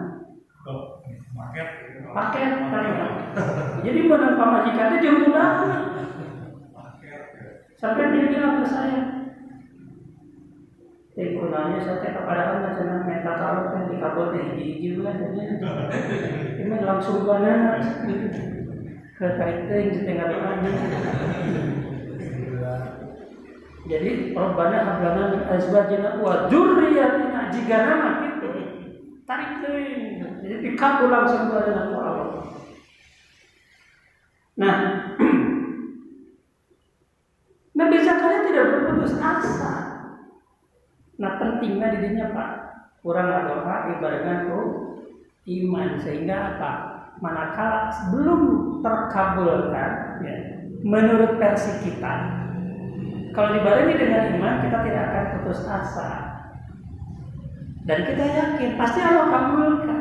Paket. 2.11 2.51
Tadi. 2.71 2.91
Jadi 3.87 4.01
mana 4.11 4.37
pamajikan 4.37 4.99
itu 4.99 5.05
jauh 5.07 5.31
banget. 5.31 5.83
Sampai 7.81 8.13
dia 8.13 8.29
bilang 8.29 8.61
ke 8.61 8.67
saya, 8.69 9.21
Teh 11.11 11.35
gunanya 11.35 11.83
saya 11.83 12.17
kepada 12.17 12.43
Allah 12.55 12.73
jangan 12.79 13.03
minta 13.03 13.35
kalau 13.35 13.75
kan 13.75 13.91
dikabul 13.91 14.31
teh 14.31 14.55
hiji 14.55 14.95
juga 14.95 15.11
Ini 15.19 16.77
langsung 16.87 17.27
banget 17.27 17.83
ke 19.19 19.27
kaitan 19.37 19.91
di 19.91 20.01
tengah 20.07 20.27
doanya. 20.31 20.71
Jadi 23.91 24.11
Rabbana 24.39 24.79
hablana 24.87 25.23
min 25.35 25.43
azwajina 25.51 26.23
wa 26.23 26.47
dzurriyyatina 26.47 27.51
jika 27.51 27.77
nama 27.85 28.09
gitu. 28.23 28.49
Tarik 29.27 29.51
teuing. 29.67 30.10
Jadi 30.51 30.75
dikabul 30.75 31.15
langsung 31.15 31.55
pada 31.55 31.95
Allah. 31.95 32.43
Nah, 34.59 34.77
Nabi 37.79 37.97
Zakaria 38.03 38.51
tidak 38.51 38.67
berputus 38.75 39.15
asa. 39.23 39.75
Nah 41.23 41.39
pentingnya 41.39 41.95
dirinya 41.95 42.35
Pak, 42.35 42.51
kurang 43.07 43.31
doa 43.31 43.95
ibaratnya 43.95 44.51
tuh 44.51 44.67
iman 45.47 46.03
sehingga 46.03 46.59
apa? 46.59 46.71
Manakala 47.23 47.95
sebelum 47.95 48.41
terkabulkan, 48.83 50.19
ya, 50.25 50.35
menurut 50.83 51.37
versi 51.37 51.85
kita, 51.85 52.15
kalau 53.37 53.55
dibarengi 53.55 53.95
dengan 53.95 54.35
iman 54.35 54.55
kita 54.67 54.79
tidak 54.83 55.05
akan 55.13 55.25
putus 55.39 55.63
asa. 55.69 56.11
Dan 57.85 58.09
kita 58.09 58.25
yakin 58.25 58.71
pasti 58.81 58.99
Allah 59.05 59.29
kabulkan. 59.29 60.00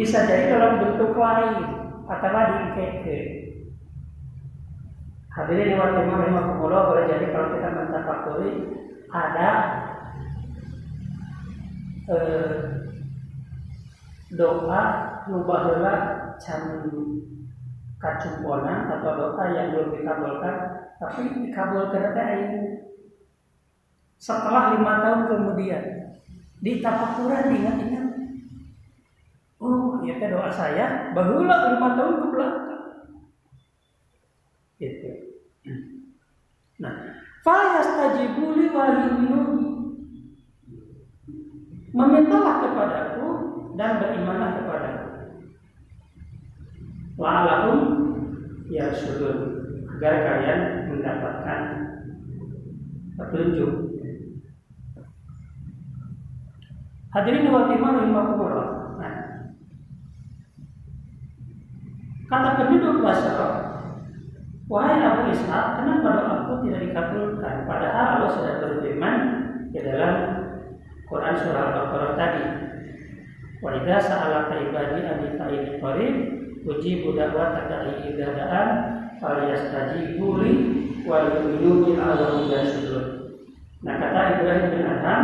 Bisa 0.00 0.24
jadi 0.24 0.56
dalam 0.56 0.80
bentuk 0.80 1.12
lain 1.12 1.60
atau 2.08 2.32
di 2.32 2.88
ke 3.04 3.18
Hadirin 5.30 5.76
yang 5.76 5.94
lima 5.94 6.26
lima 6.26 6.42
kumula 6.48 6.90
boleh 6.90 7.04
jadi 7.06 7.30
kalau 7.30 7.54
kita 7.54 7.68
mentafakuri 7.70 8.50
ada 9.12 9.50
eh, 12.10 12.58
doa 14.34 14.82
nubaheula 15.30 15.94
can 16.42 16.62
kacumponan 18.00 18.90
atau 18.90 19.10
doa 19.14 19.44
yang 19.54 19.70
belum 19.70 20.00
dikabulkan 20.00 20.56
tapi 20.98 21.20
dikabulkan 21.30 22.10
ini 22.16 22.60
setelah 24.20 24.76
lima 24.76 24.92
tahun 25.00 25.20
kemudian. 25.32 25.84
Di 26.60 26.84
tapakuran 26.84 27.48
diingat-ingat 27.48 28.09
oh 30.10 30.18
ya 30.18 30.26
doa 30.30 30.50
saya 30.50 30.86
barulah 31.14 31.74
lima 31.74 31.88
tahun 31.94 32.14
ke 32.18 32.26
belakang 32.34 32.70
Gitu. 34.80 35.12
Nah, 36.80 36.94
fayastajibu 37.44 38.56
li 38.56 38.72
waliyuni. 38.72 39.68
Memintalah 41.92 42.64
kepadaku 42.64 43.28
dan 43.76 44.00
berimanlah 44.00 44.50
kepadaku. 44.56 45.08
Wa'alahum 47.20 47.78
ya 48.72 48.88
sudun 48.96 49.60
agar 49.98 50.14
kalian 50.24 50.60
mendapatkan 50.88 51.60
petunjuk. 53.20 53.72
Hadirin 57.12 57.52
wa 57.52 57.68
timah 57.68 58.00
rahimakumullah. 58.00 58.68
Nah, 58.96 59.14
kata 62.30 62.62
penduduk 62.62 63.02
Basra 63.02 63.70
Wahai 64.70 65.02
Abu 65.02 65.34
Ishaq, 65.34 65.82
kenapa 65.82 66.08
doaku 66.22 66.62
tidak 66.62 66.86
dikabulkan? 66.86 67.66
Padahal 67.66 68.06
Allah 68.22 68.30
sudah 68.30 68.54
berfirman 68.62 69.14
di 69.74 69.82
dalam 69.82 70.14
Quran 71.10 71.34
surah 71.34 71.74
Al-Baqarah 71.74 72.14
tadi. 72.14 72.44
Wa 73.58 73.74
idza 73.74 73.98
sa'alaka 73.98 74.62
ibadi 74.70 75.02
anni 75.02 75.34
fa'ini 75.34 75.82
qarib 75.82 76.14
ujibu 76.62 77.18
da'wata 77.18 77.66
da'i 77.66 78.14
idza 78.14 78.30
da'an 78.30 78.68
falyastajibu 79.18 80.38
li 80.38 80.52
wa 81.02 81.18
yu'minu 81.18 81.90
bi 81.90 81.98
Allahum 81.98 82.46
yasudun. 82.46 83.04
Nah 83.82 83.98
kata 83.98 84.38
Ibrahim 84.38 84.66
bin 84.70 84.86
Adham 84.86 85.22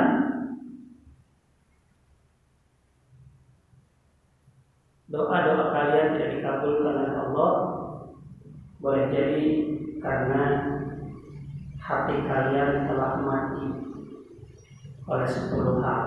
Doa-doa 5.07 5.46
dikabulkan 6.67 6.97
oleh 6.99 7.15
Allah 7.15 7.53
boleh 8.83 9.05
jadi 9.15 9.47
karena 10.03 10.43
hati 11.79 12.17
kalian 12.27 12.91
telah 12.91 13.23
mati 13.23 13.67
oleh 15.07 15.29
sepuluh 15.31 15.79
hal. 15.79 16.03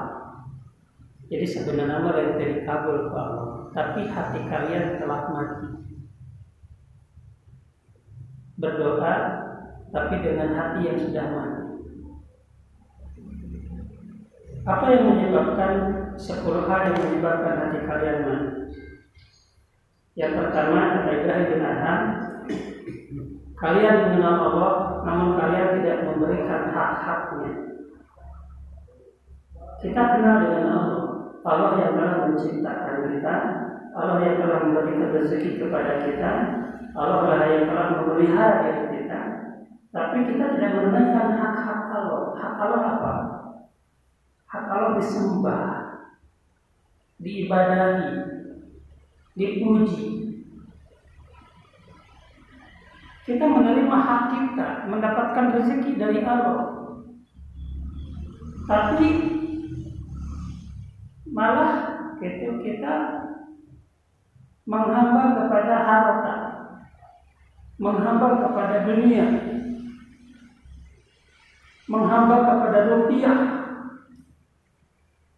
Jadi 1.31 1.45
sebenarnya 1.47 2.03
mereka 2.03 2.35
dari 2.35 2.55
kabul 2.67 3.07
ke 3.07 3.15
Allah, 3.15 3.49
tapi 3.71 4.01
hati 4.11 4.39
kalian 4.43 4.99
telah 4.99 5.21
mati. 5.31 5.69
Berdoa, 8.59 9.15
tapi 9.95 10.15
dengan 10.19 10.49
hati 10.51 10.79
yang 10.83 10.99
sudah 10.99 11.25
mati. 11.31 11.63
Apa 14.67 14.85
yang 14.91 15.03
menyebabkan 15.07 15.73
sepuluh 16.19 16.67
hal 16.67 16.91
yang 16.91 16.97
menyebabkan 16.99 17.55
hati 17.55 17.79
kalian 17.87 18.17
mati? 18.27 18.58
Yang 20.19 20.33
pertama 20.35 21.07
Ibrahim 21.07 21.47
bin 21.47 21.63
Adham 21.63 21.99
Kalian 23.55 23.95
mengenal 24.11 24.35
Allah 24.51 24.73
Namun 25.07 25.39
kalian 25.39 25.79
tidak 25.79 25.97
memberikan 26.11 26.75
hak-haknya. 26.75 27.53
Kita 29.79 30.01
kenal 30.11 30.37
dengan 30.43 30.67
Allah. 30.75 31.03
Allah 31.47 31.71
yang 31.79 31.91
telah 31.95 32.15
menciptakan 32.27 32.95
kita. 33.15 33.35
Allah 33.95 34.17
yang 34.19 34.37
telah 34.43 34.59
memberikan 34.67 35.15
rezeki 35.15 35.55
kepada 35.55 36.03
kita. 36.03 36.31
Allah 36.99 37.19
lah 37.31 37.47
yang 37.47 37.63
telah 37.71 37.87
memelihara 37.95 38.55
diri 38.67 38.83
kita. 38.99 39.19
Tapi 39.95 40.17
kita 40.27 40.45
tidak 40.59 40.71
menunaikan 40.75 41.27
hak-hak 41.31 41.81
Allah. 41.95 42.23
Hak 42.35 42.53
Allah 42.59 42.83
apa? 42.91 43.13
Hak 44.51 44.65
Allah 44.67 44.91
disembah 44.99 45.63
Diibadahi 47.19 48.38
Dipuji 49.37 50.19
kita 53.29 53.45
menerima 53.45 53.93
hak 53.93 54.23
kita, 54.33 54.67
mendapatkan 54.89 55.53
rezeki 55.53 56.01
dari 56.01 56.25
Allah. 56.25 56.81
Tapi 58.65 59.09
malah 61.29 61.73
itu 62.17 62.49
kita 62.65 62.95
menghamba 64.65 65.45
kepada 65.45 65.75
harta, 65.85 66.35
menghamba 67.77 68.49
kepada 68.49 68.77
dunia, 68.89 69.25
menghamba 71.85 72.49
kepada 72.49 72.79
rupiah, 72.97 73.39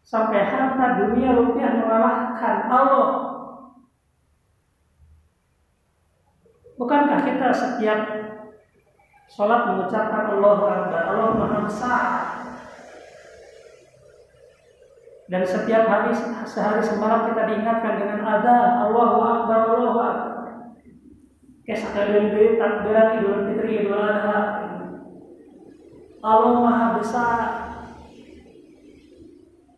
sampai 0.07 0.47
harta 0.47 0.85
dunia 0.95 1.35
rupiah 1.35 1.75
mengalahkan 1.75 2.71
Allah 2.71 3.30
Bukankah 6.81 7.21
kita 7.21 7.53
setiap 7.53 7.99
sholat 9.29 9.69
mengucapkan 9.69 10.33
Allah 10.33 10.57
Akbar, 10.65 11.03
Allah 11.13 11.29
Maha 11.37 11.59
Besar. 11.69 12.05
Dan 15.29 15.45
setiap 15.45 15.85
hari 15.85 16.09
sehari 16.49 16.81
semalam 16.81 17.29
kita 17.29 17.45
diingatkan 17.53 18.01
dengan 18.01 18.25
azan 18.25 18.89
Allahu 18.89 19.17
Akbar, 19.21 19.59
Allahu 19.69 19.99
Akbar. 20.01 20.37
Kesekalian 21.69 22.33
di 22.33 22.57
takbiran 22.57 23.21
Idul 23.21 23.39
Fitri, 23.45 23.85
Idul 23.85 24.01
Adha. 24.01 24.39
Allah 26.25 26.53
Maha 26.65 26.87
Besar. 26.97 27.37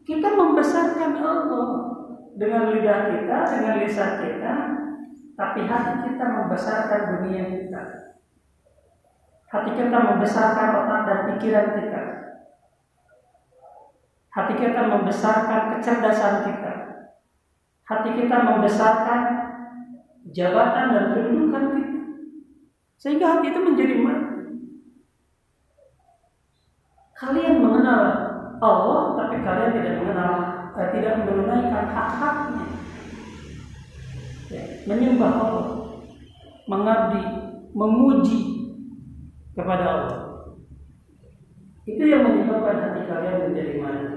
Kita 0.08 0.40
membesarkan 0.40 1.20
Allah 1.20 1.68
dengan 2.40 2.72
lidah 2.72 3.12
kita, 3.12 3.38
dengan 3.60 3.76
lisan 3.84 4.12
kita, 4.24 4.54
tapi 5.34 5.66
hati 5.66 5.94
kita 6.06 6.26
membesarkan 6.30 7.02
dunia 7.18 7.44
kita. 7.50 7.82
Hati 9.50 9.72
kita 9.74 9.98
membesarkan 9.98 10.70
otak 10.86 11.02
dan 11.06 11.20
pikiran 11.34 11.68
kita. 11.78 12.02
Hati 14.34 14.54
kita 14.58 14.82
membesarkan 14.90 15.78
kecerdasan 15.78 16.36
kita. 16.46 16.74
Hati 17.86 18.10
kita 18.18 18.38
membesarkan 18.46 19.22
jabatan 20.30 20.86
dan 20.94 21.06
kedudukan 21.14 21.66
kita. 21.78 22.02
Sehingga 22.98 23.26
hati 23.38 23.54
itu 23.54 23.62
menjadi 23.62 23.96
mati. 24.02 24.30
Kalian 27.14 27.62
mengenal 27.62 28.02
Allah, 28.58 29.02
tapi 29.18 29.42
kalian 29.42 29.72
tidak 29.80 29.96
mengenal, 30.02 30.34
eh, 30.78 30.90
tidak 30.98 31.14
menunaikan 31.26 31.86
hak-haknya. 31.94 32.83
Menyembah 34.84 35.32
Allah, 35.40 35.68
mengabdi, 36.68 37.24
memuji 37.72 38.40
kepada 39.56 39.86
Allah. 39.86 40.20
Itu 41.84 42.04
yang 42.04 42.24
menyebabkan 42.28 42.78
hati 42.80 43.02
kalian 43.08 43.38
menjadi 43.52 43.74
mati. 43.84 44.08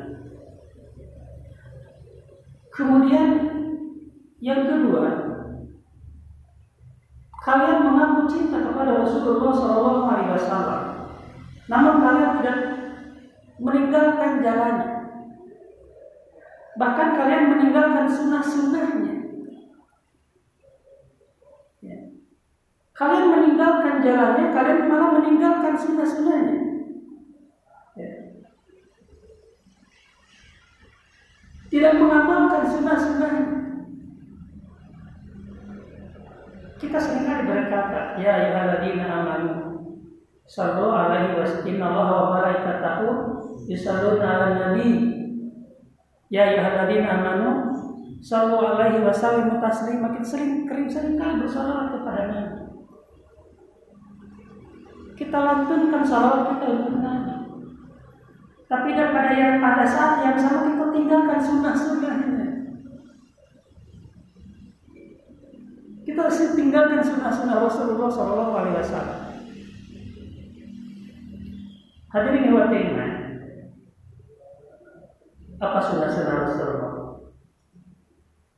Kemudian 2.71 3.29
yang 4.45 4.69
kedua, 4.69 5.07
kalian 7.41 7.79
mengaku 7.89 8.21
cinta 8.29 8.59
kepada 8.61 9.01
Rasulullah 9.01 9.55
SAW, 9.55 10.77
namun 11.67 11.95
kalian 12.05 12.33
tidak 12.39 12.59
meninggalkan 13.59 14.45
jalannya. 14.45 14.91
Bahkan 16.77 17.09
kalian 17.17 17.45
meninggalkan 17.57 18.07
sunnah-sunnahnya. 18.07 19.15
Ya. 21.81 21.99
Kalian 22.97 23.29
meninggalkan 23.29 24.01
jalannya, 24.01 24.57
kalian 24.57 24.89
malah 24.89 25.11
meninggalkan 25.21 25.77
sunnah-sunnahnya. 25.77 26.57
Ya. 27.93 28.11
Tidak 31.69 31.95
mengamalkan 32.01 32.65
sunnah-sunnahnya. 32.65 33.45
Kita 36.81 36.97
sering 36.97 37.29
kali 37.29 37.43
berkata, 37.45 38.17
Ya 38.17 38.33
ayyuhalladzina 38.41 39.05
amanu 39.05 39.53
Sallu 40.47 40.89
alaihi 40.89 41.37
wa 41.37 41.43
sallam 41.43 41.81
wa 41.83 42.33
malaikatahu 42.39 43.09
yusalluna 43.67 44.25
'alan 44.25 44.55
nabi. 44.57 44.89
Ya 46.33 46.49
ayyuhalladzina 46.49 47.13
amanu 47.13 47.77
sallu 48.25 48.57
alaihi 48.57 49.05
wa 49.05 49.13
sallimu. 49.13 49.61
Kita 49.61 50.25
sering 50.25 50.65
kering 50.65 50.89
sering 50.89 51.21
kali 51.21 51.45
bersalawat 51.45 51.99
kepada 51.99 52.25
Nabi. 52.33 52.66
Kita 55.17 55.39
lantunkan 55.41 56.05
salawat 56.05 56.43
kita 56.53 56.67
untuk 56.77 57.01
Nabi. 57.01 57.37
Tapi 58.67 58.89
pada 58.93 59.33
yang 59.33 59.63
pada 59.65 59.85
saat 59.89 60.27
yang 60.29 60.37
sama 60.37 60.69
kita 60.69 60.87
tinggalkan 60.93 61.41
sunnah-sunnahnya. 61.41 62.47
Kita 66.05 66.21
harus 66.21 66.55
tinggalkan 66.55 67.01
sunnah-sunnah 67.01 67.59
Rasulullah 67.65 68.11
Shallallahu 68.13 68.53
Alaihi 68.55 68.79
Wasallam. 68.79 69.21
Hadirin 72.13 72.49
yang 72.49 72.71
iman, 72.71 73.13
apa 75.57 75.79
sunnah-sunnah 75.81 76.37
Rasulullah? 76.45 76.95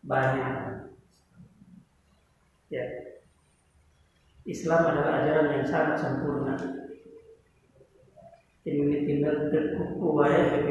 Banyak. 0.02 0.54
Ya. 2.68 2.84
Islam 4.48 4.80
adalah 4.80 5.12
ajaran 5.20 5.60
yang 5.60 5.66
sangat 5.68 6.00
sempurna. 6.00 6.56
Ini 8.64 9.04
tinggal 9.04 9.52
terkuku 9.52 10.06
bayar 10.16 10.64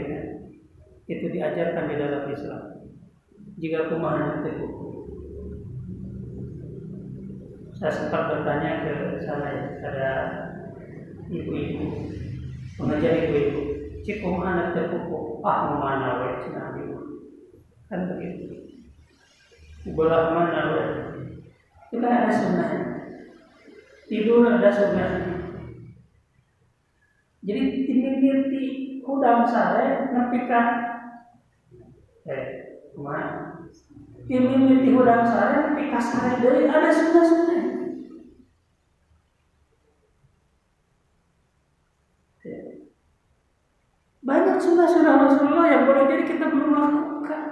Itu 1.06 1.26
diajarkan 1.30 1.86
di 1.86 1.96
dalam 2.02 2.26
Islam. 2.34 2.64
Jika 3.62 3.94
kumahan 3.94 4.42
terkuku. 4.42 4.86
Saya 7.78 7.94
sempat 7.94 8.34
bertanya 8.34 8.82
ke 8.82 9.22
sana 9.22 9.48
ya, 9.54 9.64
ada 9.86 10.10
ibu-ibu 11.30 12.10
mengajar 12.82 13.14
ibu-ibu. 13.30 13.62
Cikum 14.02 14.42
anak 14.42 14.74
terpupuk 14.74 15.46
ah 15.46 15.78
mana 15.78 16.26
ibu 16.26 16.98
kan 17.86 18.10
begitu. 18.10 18.74
Bola 19.94 20.34
mana 20.34 20.62
we 20.74 20.84
itu 21.88 22.04
kan 22.04 22.12
ada 22.24 22.32
sunnah 22.34 22.87
tidur 24.08 24.48
ada 24.48 24.72
sunnah 24.72 25.12
jadi 27.44 27.62
timir-timir 27.88 28.40
kudam 29.04 29.48
sare 29.48 30.12
nepika 30.12 30.62
eh 32.28 32.44
ke 32.92 33.00
mana? 33.00 33.64
Timir 34.28 34.84
di 34.84 34.90
kudam 34.96 35.24
sare 35.28 35.72
nepika 35.72 36.00
sare 36.00 36.40
dari 36.40 36.68
ada 36.68 36.90
sunnah-sunnah 36.92 37.56
Banyak 44.28 44.60
sunnah-sunnah 44.60 45.24
Rasulullah 45.24 45.72
yang 45.72 45.88
boleh 45.88 46.04
jadi 46.04 46.24
kita 46.28 46.52
belum 46.52 46.76
lakukan. 46.76 47.44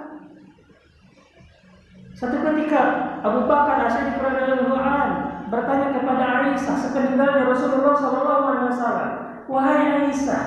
Satu 2.12 2.36
ketika 2.36 2.80
Abu 3.24 3.48
Bakar 3.48 3.88
Asyadi 3.88 4.20
Quran 4.20 5.25
bertanya 5.46 5.88
kepada 5.94 6.24
Aisyah 6.42 6.76
sepeninggalnya 6.78 7.46
Rasulullah 7.46 7.94
SAW, 7.94 9.06
wahai 9.46 10.06
Aisyah, 10.06 10.44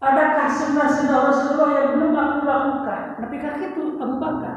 adakah 0.00 0.48
sunnah-sunnah 0.52 1.20
Rasulullah 1.32 1.70
yang 1.80 1.88
belum 1.96 2.12
aku 2.12 2.38
lakukan? 2.44 3.00
Nabi 3.20 3.36
itu 3.40 3.82
Abu 3.96 4.16
Bakar. 4.20 4.56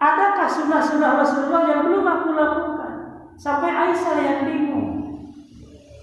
Adakah 0.00 0.48
sunnah-sunnah 0.48 1.12
Rasulullah 1.20 1.62
yang 1.68 1.80
belum 1.88 2.04
aku 2.04 2.28
lakukan? 2.32 2.92
Sampai 3.40 3.72
Aisyah 3.72 4.16
yang 4.20 4.40
bingung. 4.48 4.88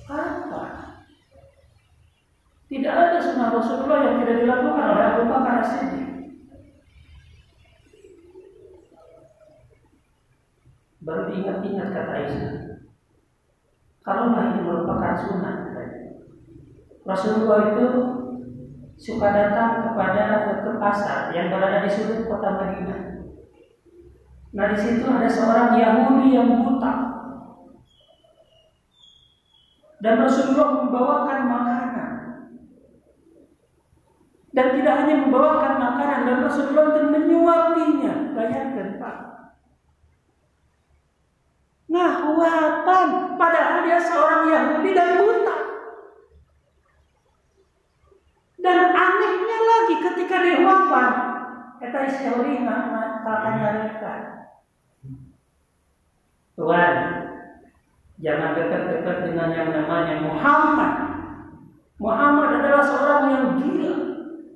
Apa? 0.09 0.63
Tidak 2.67 2.93
ada 2.93 3.17
sunnah 3.21 3.53
Rasulullah 3.53 3.99
yang 4.03 4.15
tidak 4.25 4.43
dilakukan 4.43 4.85
oleh 4.91 5.05
Abu 5.13 5.23
Bakar 5.31 5.53
As-Siddiq. 5.63 6.06
Baru 11.07 11.31
diingat-ingat 11.31 11.87
kata 11.95 12.11
Aisyah. 12.11 12.55
Kalau 14.03 14.35
ini 14.35 14.59
merupakan 14.59 15.15
sunnah, 15.15 15.67
Rasulullah 17.07 17.71
itu 17.71 17.87
suka 18.99 19.27
datang 19.31 19.87
kepada 19.87 20.23
ke 20.67 20.71
pasar 20.75 21.31
yang 21.31 21.47
berada 21.47 21.87
di 21.87 21.89
sudut 21.91 22.27
kota 22.27 22.59
Madinah. 22.59 23.23
Nah 24.51 24.65
di 24.73 24.77
situ 24.79 25.07
ada 25.07 25.29
seorang 25.31 25.79
Yahudi 25.79 26.35
yang 26.35 26.51
buta. 26.59 26.93
Dan 30.03 30.21
Rasulullah 30.21 30.69
membawakan 30.83 31.39
makanan 31.49 32.11
dan 34.53 34.67
tidak 34.77 34.95
hanya 35.03 35.15
membawakan 35.25 35.73
makanan 35.81 36.21
dan 36.27 36.37
Rasulullah 36.45 36.87
dan 36.93 37.05
menyuapinya. 37.15 38.13
Bayangkan 38.37 38.89
Pak. 39.01 39.26
Ngahuapan 41.87 43.07
padahal 43.39 43.87
dia 43.87 43.99
seorang 44.03 44.43
Yahudi 44.51 44.91
dan 44.91 45.23
buta. 45.23 45.57
Dan 48.59 48.79
anehnya 48.91 49.57
lagi 49.63 49.95
ketika 50.03 50.35
dihuapan, 50.43 51.11
kata 51.79 51.99
Yahudi 52.11 52.67
akan 53.27 53.53
nyarikan. 53.55 54.21
Tuhan, 56.57 56.93
jangan 58.19 58.51
dekat-dekat 58.57 59.17
dengan 59.29 59.49
yang 59.53 59.69
namanya 59.71 60.15
Muhammad. 60.25 60.93
Muhammad 62.01 62.49
adalah 62.59 62.83
seorang 62.83 63.23
yang 63.29 63.45
gila. 63.61 63.95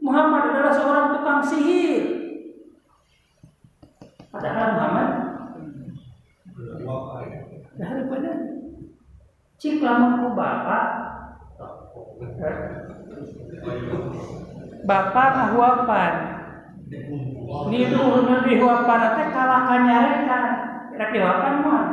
Muhammad 0.02 0.44
adalah 0.52 0.74
seorang 0.74 1.06
tukang 1.14 1.42
sihir. 1.46 2.04
Padahal 4.34 4.68
Muhammad 4.76 5.10
daripada 7.80 8.32
cik 9.62 9.82
lama 9.82 10.08
ku 10.20 10.28
bapak 10.34 10.88
bapak 14.84 15.28
ngahuapan 15.38 16.14
ini 17.72 17.78
itu 17.88 18.00
nanti 18.28 18.52
huapan 18.60 19.02
teh 19.16 19.28
kalahkan 19.32 19.82
nyarekan 19.88 20.44
rek 20.98 21.10
dihuapan 21.16 21.54
mah 21.64 21.86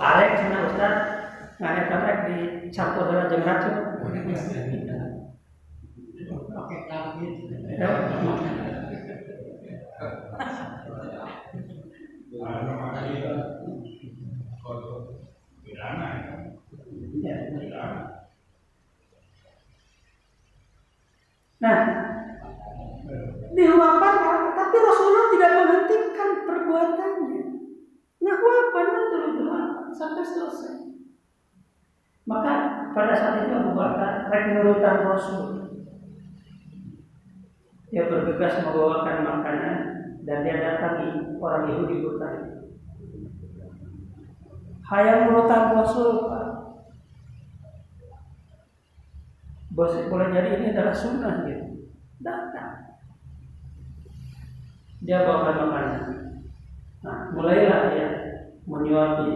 Alex 0.00 0.30
cina 0.40 0.58
Ustaz 0.68 0.94
ngarekan 1.56 2.00
rek 2.04 2.18
dicampur 2.28 3.04
dengan 3.08 3.30
jeung 3.30 3.46
racun 3.46 3.74
pakai 6.50 6.78
Nah, 21.60 21.78
diwafatkan, 23.52 24.40
tapi 24.56 24.76
Rasulullah 24.80 25.26
tidak 25.28 25.50
menghentikan 25.60 26.30
perbuatannya. 26.48 27.42
Nah, 28.20 28.36
wafat 28.40 28.86
terus 29.12 29.36
sampai 29.92 30.24
selesai. 30.24 30.76
Maka 32.24 32.52
pada 32.94 33.14
saat 33.16 33.44
itu 33.44 33.52
Abu 33.52 33.72
Bakar 33.76 34.30
menurutan 34.30 35.02
Rasul. 35.04 35.44
Dia 37.90 38.06
bergegas 38.06 38.62
membawakan 38.62 39.26
makanan 39.26 39.76
dan 40.22 40.46
dia 40.46 40.62
datangi 40.62 41.34
orang 41.42 41.66
Yahudi 41.66 42.06
bertanya, 42.06 42.46
Hayang 44.86 45.34
rutan 45.34 45.74
Rasul, 45.74 46.30
Pak. 46.30 46.39
Boleh 49.80 50.28
jadi 50.28 50.50
ini 50.60 50.66
adalah 50.76 50.92
sunnah 50.92 51.48
gitu. 51.48 51.88
Datang. 52.20 53.00
Dia 55.00 55.24
bawakan 55.24 55.56
makanan. 55.64 56.02
Nah, 57.00 57.32
mulailah 57.32 57.80
dia 57.96 58.08
menyuapi 58.68 59.30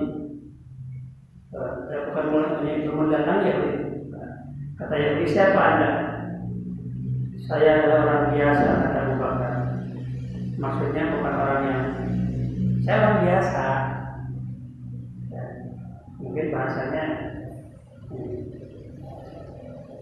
uh, 1.56 2.02
bukan 2.10 2.24
mulai 2.28 2.84
mendatangi 2.84 3.48
ya 3.48 3.56
kata 4.74 4.94
Yahudi 4.98 5.26
siapa 5.30 5.58
anda 5.58 5.90
saya 7.38 7.70
adalah 7.78 7.98
orang 8.04 8.24
biasa 8.34 8.68
kata 8.84 8.98
Abu 9.06 9.14
Bakar 9.22 9.54
maksudnya 10.58 11.02
bukan 11.14 11.34
orang 11.34 11.62
yang 11.62 11.82
saya 12.84 12.96
orang 13.00 13.18
biasa 13.24 13.64
ya, 15.32 15.44
mungkin 16.20 16.46
bahasanya 16.52 17.04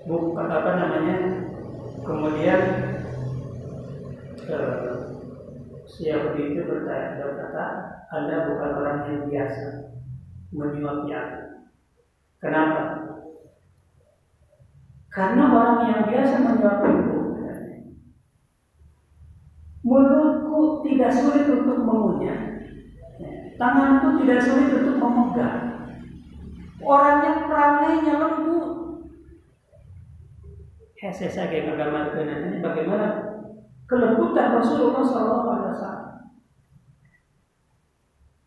bukan 0.06 0.46
apa 0.50 0.70
namanya 0.78 1.16
kemudian 2.02 2.60
uh, 4.50 5.14
si 5.86 6.10
Yahudi 6.10 6.56
itu 6.56 6.62
berkata, 6.66 7.22
berkata 7.22 7.64
anda 8.10 8.50
bukan 8.50 8.70
orang 8.82 8.98
yang 9.08 9.20
biasa 9.30 9.66
menyuapi 10.52 11.10
aku. 11.14 11.40
Kenapa? 12.42 12.82
Karena 15.12 15.42
orang 15.52 15.80
yang 15.86 16.02
biasa 16.10 16.34
menyuapi 16.42 16.88
aku 16.88 17.22
mulutku 19.82 20.86
tidak 20.86 21.10
sulit 21.10 21.46
untuk 21.50 21.82
mengunyah, 21.82 22.38
tanganku 23.58 24.22
tidak 24.22 24.40
sulit 24.40 24.70
untuk 24.78 24.96
memegang. 25.02 25.60
Orang 26.82 27.18
yang 27.22 27.38
peranainya 27.46 28.14
lembut. 28.18 28.61
Hese 31.02 31.26
kayak 31.34 31.74
agama 31.74 32.14
ini 32.14 32.62
bagaimana 32.62 33.06
kelembutan 33.90 34.54
Rasulullah 34.54 35.02
SAW 35.02 35.98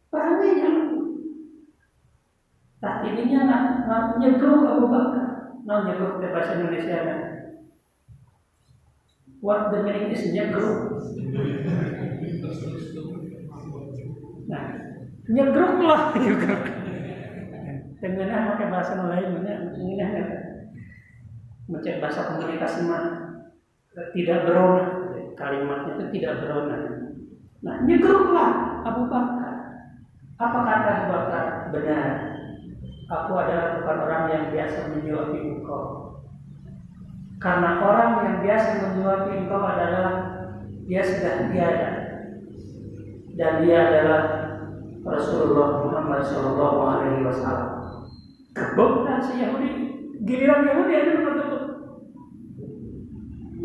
Peranginya 0.07 0.71
Tak 2.79 3.03
ininya 3.11 3.41
nak, 3.43 3.63
nak 3.91 4.03
nyegruk 4.23 4.63
Abu 4.63 4.87
Bakar. 4.87 5.51
Nah 5.67 5.83
nyegruk 5.83 6.23
ke 6.23 6.31
bahasa 6.31 6.55
Indonesia 6.55 6.95
kan. 7.03 7.19
What 9.43 9.75
the 9.75 9.83
meaning 9.83 10.15
is 10.15 10.23
nyegruk. 10.31 10.95
Nah, 14.47 14.63
nyegruk 15.27 15.75
lah. 15.83 16.01
Dengan 17.99 18.53
pakai 18.53 18.69
bahasa 18.69 19.01
lain 19.01 19.33
mana 19.33 19.73
ini 19.81 19.97
mencari 21.65 21.97
bahasa 21.97 22.29
komunikasi 22.29 22.85
mah 22.85 23.05
tidak 24.13 24.45
berona 24.45 25.05
kalimatnya 25.35 25.99
itu 25.99 26.05
tidak 26.19 26.41
berona. 26.41 26.77
Nah, 27.61 27.75
nyegruklah 27.83 28.81
Abu 28.87 29.11
Bakar. 29.11 29.53
Apa 30.39 30.59
kata 30.63 30.89
Abu 30.89 31.05
Bakar? 31.11 31.45
Benar. 31.75 32.09
Aku 33.05 33.31
adalah 33.37 33.79
bukan 33.79 33.97
orang 34.01 34.23
yang 34.33 34.43
biasa 34.49 34.89
menyuapi 34.95 35.37
engkau. 35.37 35.83
Karena 37.37 37.83
orang 37.83 38.11
yang 38.25 38.37
biasa 38.41 38.69
menyuapi 38.81 39.31
engkau 39.45 39.61
adalah 39.61 40.09
dia 40.89 41.03
sudah 41.05 41.51
tiada. 41.51 41.91
Dan 43.35 43.53
dia 43.67 43.77
adalah 43.91 44.21
Rasulullah 45.05 45.85
Muhammad 45.85 46.23
Shallallahu 46.25 46.79
Alaihi 46.81 47.21
Wasallam. 47.27 47.71
Bukan 48.55 49.17
si 49.19 49.43
Yahudi. 49.43 49.71
Giliran 50.23 50.63
Yahudi 50.63 50.93
itu 50.95 51.13
betul 51.19 51.61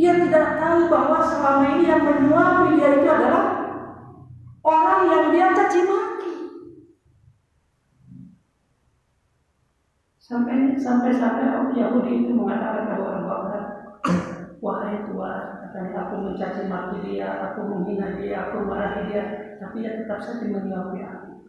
Dia 0.00 0.12
tidak 0.16 0.46
tahu 0.56 0.88
bahwa 0.88 1.18
selama 1.20 1.64
ini 1.76 1.84
yang 1.84 2.02
menyuapi 2.08 2.80
dia 2.80 2.90
itu 2.96 3.04
adalah 3.04 3.46
orang 4.64 5.00
yang 5.12 5.24
dia 5.28 5.46
caci 5.52 5.80
maki. 5.84 6.32
Sampai 10.16 10.72
sampai 10.80 11.12
sampai 11.12 11.52
orang 11.52 11.76
Yahudi 11.76 12.24
itu 12.24 12.32
mengatakan 12.32 12.96
kepada 12.96 13.12
Abu 13.12 13.28
Bakar, 13.28 13.62
wahai 14.64 15.04
Tuhan, 15.04 15.42
katanya 15.68 15.96
aku 16.08 16.14
mencaci 16.16 16.62
maki 16.64 16.96
dia, 17.04 17.28
aku 17.50 17.60
menghina 17.68 18.16
dia, 18.16 18.48
aku 18.48 18.64
marahi 18.64 19.12
dia, 19.12 19.22
tapi 19.60 19.84
dia 19.84 20.00
tetap 20.00 20.24
saja 20.24 20.48
menyuapi 20.48 21.04
aku. 21.04 21.44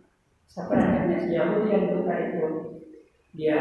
Sampai 0.52 0.76
akhirnya 0.76 1.18
si 1.24 1.32
Yahudi 1.32 1.72
yang 1.72 1.88
buta 1.96 2.16
itu 2.20 2.46
dia 3.32 3.60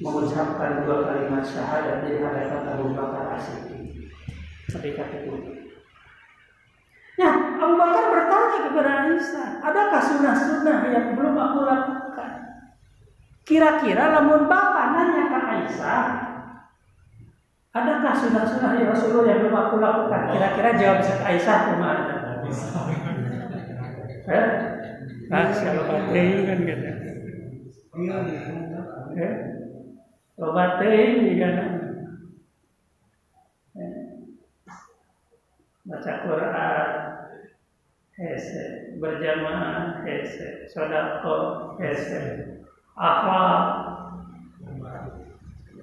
mengucapkan 0.00 0.82
dua 0.84 1.06
kalimat 1.06 1.44
syahadat 1.44 2.08
di 2.08 2.18
hadapan 2.18 2.62
Abu 2.72 2.96
Bakar 2.96 3.36
Asyidik 3.36 4.10
ketika 4.70 5.04
itu. 5.12 5.34
Nah, 7.14 7.32
Abu 7.62 7.74
Bakar 7.78 8.04
bertanya 8.10 8.58
kepada 8.66 8.92
Aisyah, 9.06 9.48
adakah 9.62 10.02
sunnah-sunnah 10.02 10.78
yang 10.90 11.06
belum 11.14 11.34
aku 11.38 11.58
lakukan? 11.62 12.32
Kira-kira 13.46 14.18
lamun 14.18 14.50
bapak 14.50 14.84
nanya 14.98 15.24
ke 15.30 15.38
Aisyah, 15.38 16.06
adakah 17.70 18.12
sunnah-sunnah 18.18 18.72
ya 18.82 18.90
Rasulullah 18.90 19.30
yang 19.30 19.40
belum 19.46 19.56
aku 19.56 19.76
lakukan? 19.78 20.22
Kira-kira 20.34 20.70
jawab 20.74 20.98
Aisyah 21.22 21.58
ke 21.70 21.74
mana? 21.78 22.14
Eh? 24.24 24.46
Ah, 25.30 25.48
kalau 25.52 25.84
baterai 25.88 26.44
kan 26.48 26.58
gitu. 26.64 26.88
Iya, 27.94 28.16
eh? 29.22 29.53
Obat 30.38 30.82
teh 30.82 31.38
kan. 31.38 31.56
Baca 35.84 36.12
Quran, 36.24 36.88
hese, 38.16 38.64
berjamaah, 38.96 40.00
hese, 40.08 40.64
sodako, 40.72 41.76
hese, 41.76 42.56
akhlak. 42.96 43.64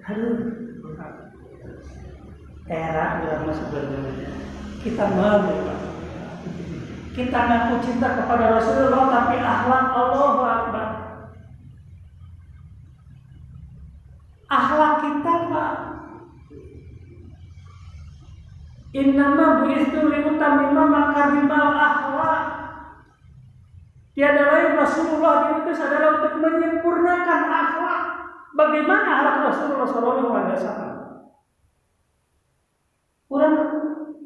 Aduh 0.10 0.62
era 2.72 3.20
ulama 3.20 3.52
sebenarnya 3.52 4.32
kita 4.80 5.06
malu 5.12 5.60
kita 7.12 7.40
ngaku 7.44 7.76
cinta 7.84 8.08
kepada 8.16 8.46
Rasulullah 8.56 9.12
tapi 9.12 9.36
akhlak 9.44 9.86
Allah 9.92 10.32
Akbar 10.40 10.88
akhlak 14.48 14.94
kita 15.04 15.34
Pak 15.52 15.74
Innama 18.92 19.64
bu'istu 19.64 20.04
liutamima 20.12 20.84
makarimal 20.84 21.72
akhlak 21.80 22.62
Tiada 24.12 24.44
lain 24.52 24.76
Rasulullah 24.76 25.36
diutus 25.48 25.80
adalah 25.80 26.20
untuk 26.20 26.44
menyempurnakan 26.44 27.42
akhlak. 27.48 28.02
Bagaimana 28.52 29.08
akhlak 29.08 29.38
Rasulullah 29.48 29.88
SAW? 29.88 30.92
Orang 33.32 33.56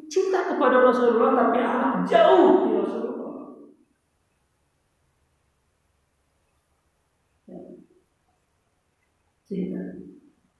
cinta 0.09 0.49
kepada 0.49 0.82
Rasulullah 0.82 1.32
tapi 1.38 1.57
akhlak 1.61 1.93
jauh 2.09 2.51
di 2.66 2.70
Rasulullah. 2.82 3.34
Ya. 7.45 7.59
Cinta. 9.45 9.84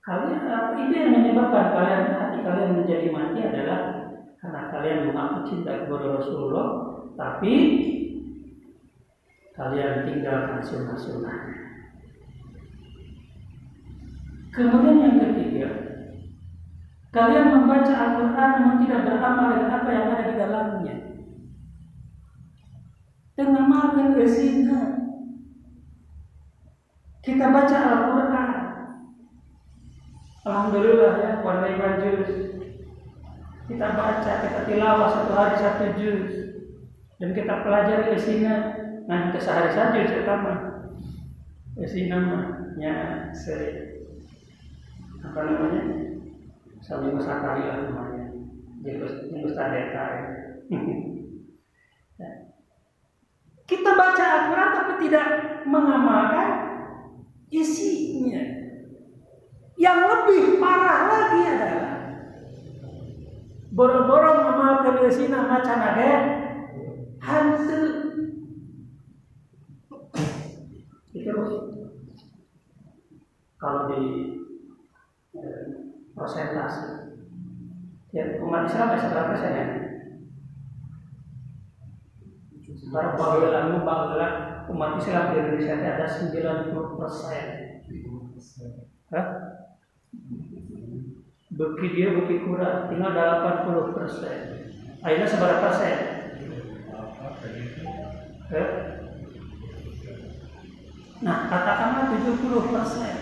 Kalian 0.06 0.35
itu 0.80 0.94
yang 0.94 1.12
menyebabkan 1.16 1.66
kalian 1.74 2.04
hati 2.14 2.38
kalian 2.46 2.72
menjadi 2.84 3.08
mati 3.10 3.40
adalah 3.42 3.80
karena 4.46 4.62
kalian 4.70 5.00
mengaku 5.10 5.40
cinta 5.50 5.74
kepada 5.84 6.22
Rasulullah, 6.22 6.68
tapi 7.18 7.54
kalian 9.58 10.06
tinggalkan 10.06 10.62
sunnah-sunnah. 10.62 11.38
Kemudian 14.54 15.04
yang 15.04 15.18
ketiga, 15.20 15.68
kalian 17.12 17.52
membaca 17.52 17.92
Al-Quran 17.92 18.50
namun 18.56 18.78
tidak 18.86 19.02
beramal 19.04 19.48
dengan 19.52 19.72
apa 19.82 19.90
yang 19.92 20.06
ada 20.14 20.24
di 20.30 20.36
dalamnya. 20.40 20.96
Dan 23.36 23.48
mengamalkan 23.52 24.16
zina. 24.30 24.82
Kita 27.20 27.52
baca 27.52 27.78
Al-Quran. 27.84 28.25
Alhamdulillah 30.46 31.14
ya, 31.20 31.32
warna 31.42 31.68
iman 31.74 31.94
juz. 32.06 32.30
Kita 33.66 33.88
baca, 33.98 34.34
kita 34.46 34.60
tilawah 34.70 35.10
satu 35.10 35.34
hari 35.34 35.56
satu 35.58 35.86
juz. 35.98 36.32
Dan 37.18 37.34
kita 37.34 37.66
pelajari 37.66 38.14
zina 38.22 38.86
nah 39.06 39.30
ke 39.30 39.38
sehari 39.38 39.70
saja 39.70 40.02
terutama 40.02 40.82
isi 41.78 42.10
namanya 42.10 43.30
se 43.38 43.54
apa 45.22 45.40
namanya 45.46 45.82
sambil 46.82 47.22
sekali 47.22 47.70
lah 47.70 47.86
namanya 47.86 48.34
jenggus 48.82 49.54
tadeta 49.54 50.06
ya. 50.66 52.30
kita 53.70 53.92
baca 53.94 54.24
Al-Quran 54.26 54.72
tapi 54.74 54.94
tidak 55.06 55.28
mengamalkan 55.70 56.50
isinya 57.54 58.42
yang 59.86 60.10
lebih 60.10 60.58
parah 60.58 61.06
lagi 61.06 61.42
adalah 61.46 61.94
boro-boro 63.70 64.30
mengamalkan 64.42 65.06
isinya 65.06 65.46
macam 65.46 65.78
ada 65.78 66.12
hantu 67.22 67.82
itu 71.14 71.38
kalau 73.62 73.82
di 73.94 74.02
eh, 75.38 75.64
persentase 76.18 77.14
ya 78.10 78.42
umat 78.42 78.66
Islam 78.66 78.96
bisa 78.96 79.12
berapa 79.14 79.30
persen 79.36 79.54
ya? 79.54 79.68
Baru 82.86 83.10
panggilan 83.20 83.84
panggilan 83.84 84.34
umat 84.72 84.92
Islam 84.98 85.24
di 85.30 85.36
Indonesia 85.36 85.76
ada 85.78 86.06
90 86.08 87.00
persen. 87.00 87.46
Hah? 89.14 89.55
Beki 91.56 91.88
dia 91.96 92.12
beki 92.12 92.44
kurang, 92.44 92.92
tinggal 92.92 93.16
80 93.16 93.96
persen. 93.96 94.40
Akhirnya 95.00 95.28
seberapa 95.30 95.64
persen? 95.64 95.96
Nah, 101.24 101.38
katakanlah 101.48 102.12
70 102.12 102.74
persen. 102.76 103.16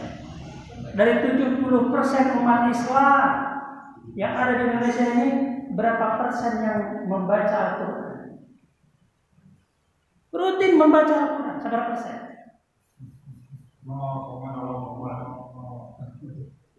Dari 0.93 1.13
70 1.29 1.93
persen 1.93 2.25
umat 2.41 2.73
Islam 2.73 3.27
yang 4.17 4.33
ada 4.33 4.53
di 4.57 4.63
Indonesia 4.65 5.05
ini, 5.13 5.27
berapa 5.77 6.21
persen 6.21 6.53
yang 6.65 6.81
membaca 7.05 7.57
Al-Quran? 7.77 8.43
Rutin 10.33 10.73
membaca 10.81 11.13
Al-Quran, 11.13 11.57
seberapa 11.61 11.87
persen? 11.93 12.19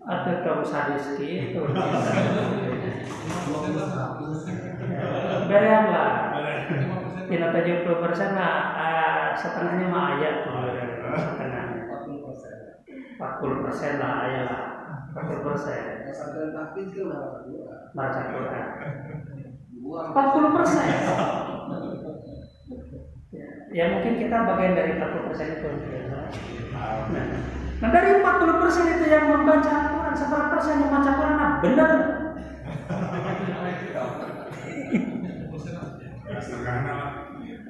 Atau 0.05 0.45
kamu 0.45 0.65
sadis 0.69 1.17
gitu? 1.17 1.65
Bayang 5.49 5.87
lah. 5.89 6.13
Tidak 7.25 7.51
70 7.57 8.05
persen 8.05 8.31
lah, 8.37 8.57
uh, 8.77 9.27
setengahnya 9.33 9.89
mah 9.89 10.21
ayat 10.21 10.45
setengah. 11.17 11.65
40 13.17 13.65
persen 13.65 13.93
lah 13.97 14.13
ayat 14.29 14.45
lah. 14.53 14.63
40 15.17 15.47
persen. 15.47 15.83
Baca 17.97 18.21
Quran. 18.29 18.67
40 19.85 20.57
persen. 20.61 20.89
Ya 23.75 23.85
mungkin 23.91 24.15
kita 24.21 24.37
bagian 24.47 24.75
dari 24.79 24.91
40 25.01 25.27
persen 25.27 25.49
itu. 25.59 25.71
Nah, 26.13 26.29
nah 27.83 27.89
dari 27.91 28.09
40 28.22 28.62
persen 28.62 28.85
itu 28.99 29.05
yang 29.11 29.25
membaca 29.31 29.75
Quran, 29.91 30.14
seberapa 30.14 30.47
persen 30.55 30.72
yang 30.79 30.83
membaca 30.91 31.11
Quran? 31.14 31.37
Nah, 31.37 31.51
benar. 31.62 31.91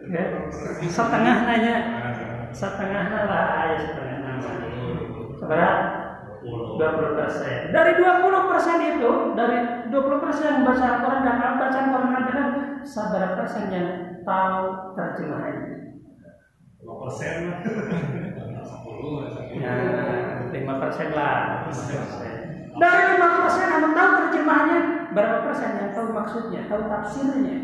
Ya, 0.05 0.25
setengah 0.87 1.37
nanya, 1.49 1.77
setengah 2.53 3.05
lah, 3.25 3.73
ya 3.73 3.79
setengah 3.83 4.17
nama. 4.21 4.51
Seberapa? 5.41 6.05
20 6.45 7.17
persen. 7.17 7.73
Dari 7.73 7.93
20 7.97 8.51
persen 8.53 8.77
itu, 8.85 9.11
dari 9.33 9.59
20 9.89 10.23
persen 10.23 10.45
yang 10.45 10.59
membaca 10.61 10.85
Al-Quran 10.85 11.25
dan 11.25 11.57
bacaan 11.57 11.89
Quran 11.89 12.23
dengan 12.29 12.49
seberapa 12.85 13.35
persen 13.41 13.65
yang 13.73 13.89
tahu 14.29 14.93
terjemahannya? 14.93 16.05
2 16.85 17.03
persen 17.03 17.35
Ya, 19.55 19.75
5 20.51 20.83
persen 20.83 21.09
lah. 21.15 21.69
5%. 21.71 22.75
Dari 22.75 23.03
5 23.15 23.39
persen 23.39 23.67
yang 23.71 23.95
tahu 23.95 24.11
terjemahannya, 24.19 24.81
berapa 25.15 25.39
persen 25.47 25.71
yang 25.79 25.91
tahu 25.95 26.09
maksudnya, 26.11 26.61
tahu 26.67 26.83
tafsirnya? 26.91 27.59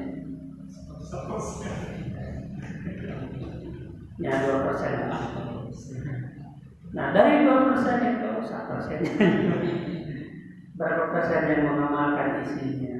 Ya, 4.20 4.32
2 4.44 4.66
persen. 4.68 4.92
Nah, 6.90 7.06
dari 7.14 7.46
2 7.46 7.68
persen 7.74 7.96
itu, 8.04 8.30
1 8.46 8.70
persennya 8.70 9.12
berapa 10.80 11.12
persen 11.12 11.44
yang 11.52 11.62
mengamalkan 11.68 12.40
isinya? 12.40 12.96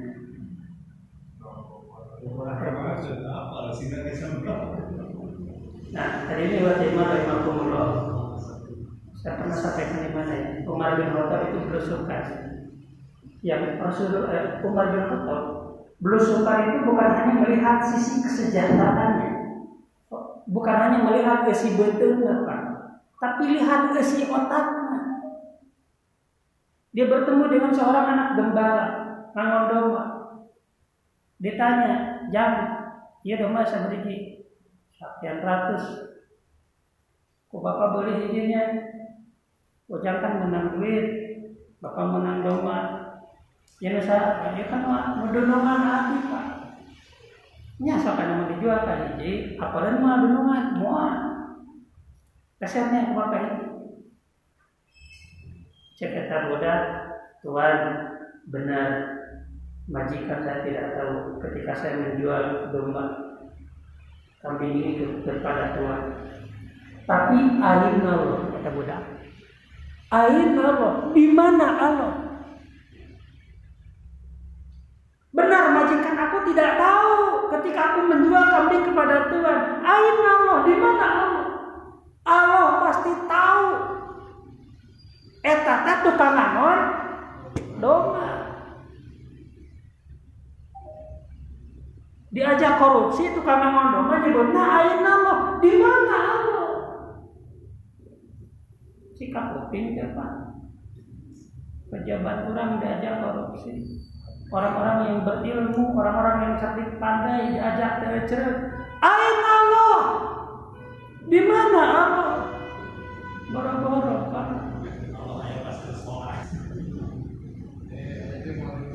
Nah, 5.91 6.07
hari 6.29 6.41
ini 6.47 6.57
waktu 6.61 6.93
lima 6.93 7.03
rahimahumullah. 7.09 8.10
Saya 9.21 9.37
pernah 9.37 9.53
sampaikan 9.53 10.01
di 10.01 10.11
mana 10.17 10.33
ya? 10.33 10.49
Umar 10.65 10.97
bin 10.97 11.13
Khattab 11.13 11.53
itu 11.53 11.59
belusukan. 11.69 12.23
Yang 13.45 13.61
Rasul 13.77 14.25
eh, 14.33 14.65
Umar 14.65 14.89
bin 14.89 15.05
Khattab 15.05 15.41
belusukan 16.01 16.57
itu 16.65 16.77
bukan 16.89 17.09
hanya 17.13 17.33
melihat 17.45 17.85
sisi 17.85 18.25
kesejahteraannya, 18.25 19.31
bukan 20.49 20.77
hanya 20.81 20.99
melihat 21.05 21.45
isi 21.53 21.77
betulnya, 21.77 22.41
Pak, 22.41 22.61
tapi 23.21 23.61
lihat 23.61 23.93
isi 24.01 24.25
otaknya. 24.25 25.21
Dia 26.91 27.05
bertemu 27.05 27.45
dengan 27.53 27.71
seorang 27.71 28.05
anak 28.17 28.29
gembala, 28.33 28.85
ngangon 29.37 29.65
domba. 29.69 30.03
Ditanya, 31.37 32.25
jam, 32.33 32.51
iya 33.21 33.37
domba 33.37 33.61
saya 33.61 33.85
beri 33.85 34.41
sekian 34.89 35.45
ratus. 35.45 36.09
Kok 37.47 37.61
bapak 37.61 37.87
boleh 37.93 38.15
izinnya? 38.25 38.90
Kok 39.91 39.99
jangan 39.99 40.47
menang 40.47 40.79
duit, 40.79 41.05
bapak 41.83 42.05
menang 42.15 42.47
domba. 42.47 42.79
Ya 43.83 43.91
nasa, 43.91 44.39
ya 44.55 44.63
kan 44.71 44.87
mau 44.87 45.27
donongan 45.27 45.83
hati 45.83 46.17
pak. 46.31 46.45
Nya 47.83 47.99
kan 47.99 48.39
mau 48.39 48.47
dijual 48.47 48.87
kan 48.87 49.19
hiji, 49.19 49.59
apalagi 49.59 49.99
mau 49.99 50.23
donongan, 50.23 50.79
mau. 50.79 51.11
Kesannya 52.63 53.11
ke 53.11 53.13
bapak 53.19 53.41
ini. 53.43 53.57
Cek 55.99 56.31
kata 56.31 56.47
Tuhan 57.43 57.77
benar 58.47 58.89
majikan 59.91 60.39
saya 60.39 60.63
tidak 60.63 60.95
tahu 60.95 61.41
ketika 61.43 61.73
saya 61.75 61.99
menjual 61.99 62.71
domba 62.71 63.05
kambing 64.39 64.71
ini 64.77 64.91
kepada 65.27 65.75
Tuhan. 65.75 66.01
Tapi 67.03 67.37
air 67.59 67.99
Allah 68.07 68.39
kata 68.55 68.69
budak. 68.71 69.20
Air 70.11 70.59
Allah, 70.59 70.93
di 71.15 71.25
mana 71.31 71.67
Allah? 71.79 72.13
Benar 75.31 75.71
majikan 75.71 76.19
aku 76.19 76.51
tidak 76.51 76.75
tahu 76.75 77.47
ketika 77.55 77.95
aku 77.95 77.99
menjual 78.11 78.43
kambing 78.51 78.83
kepada 78.91 79.31
Tuhan. 79.31 79.59
Air 79.79 80.15
Allah, 80.19 80.57
di 80.67 80.75
mana 80.75 81.05
Allah? 81.07 81.45
Allah 82.27 82.67
pasti 82.83 83.11
tahu. 83.23 83.67
Eta 85.47 85.73
teh 85.87 85.97
tukang 86.03 86.35
ngangon 86.35 86.79
domba. 87.79 88.27
Diajak 92.35 92.77
korupsi 92.77 93.31
tukang 93.31 93.63
ngangon 93.63 93.87
domba 93.95 94.15
nyebutnya 94.27 94.63
air 94.75 94.99
Allah. 95.07 95.37
Di 95.63 95.71
mana 95.79 96.17
Allah? 96.19 96.60
Sikap 99.21 99.53
kuping 99.53 99.93
siapa? 99.93 100.57
Pejabat 101.93 102.49
kurang 102.49 102.81
diajak 102.81 103.21
korupsi. 103.21 104.01
Orang-orang 104.49 104.97
yang 105.13 105.19
berilmu, 105.21 105.93
orang-orang 105.93 106.37
yang 106.41 106.53
cerdik 106.57 106.97
pandai 106.97 107.53
diajak 107.53 108.01
tercerut. 108.01 108.57
Ain 108.97 109.37
Allah. 109.45 110.01
Di 111.29 111.39
mana 111.45 111.81
Allah? 111.85 112.33
Boro-boro. 113.53 114.17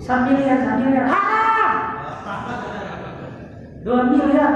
Satu 0.03 0.23
miliar, 0.27 0.59
satu 0.59 0.81
miliar, 0.83 1.07
haram. 1.07 1.73
Dua 3.87 4.01
miliar, 4.11 4.53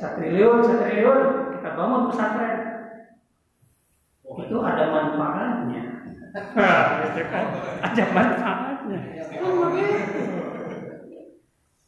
Setriliun, 0.00 0.64
setriliun 0.64 1.20
kita 1.60 1.76
bangun 1.76 2.08
pesantren. 2.08 2.58
Oh, 4.24 4.40
itu 4.40 4.56
ya. 4.56 4.64
ada 4.64 4.84
manfaatnya. 4.88 5.82
kan? 7.28 7.44
Ada 7.90 8.04
manfaatnya. 8.16 8.98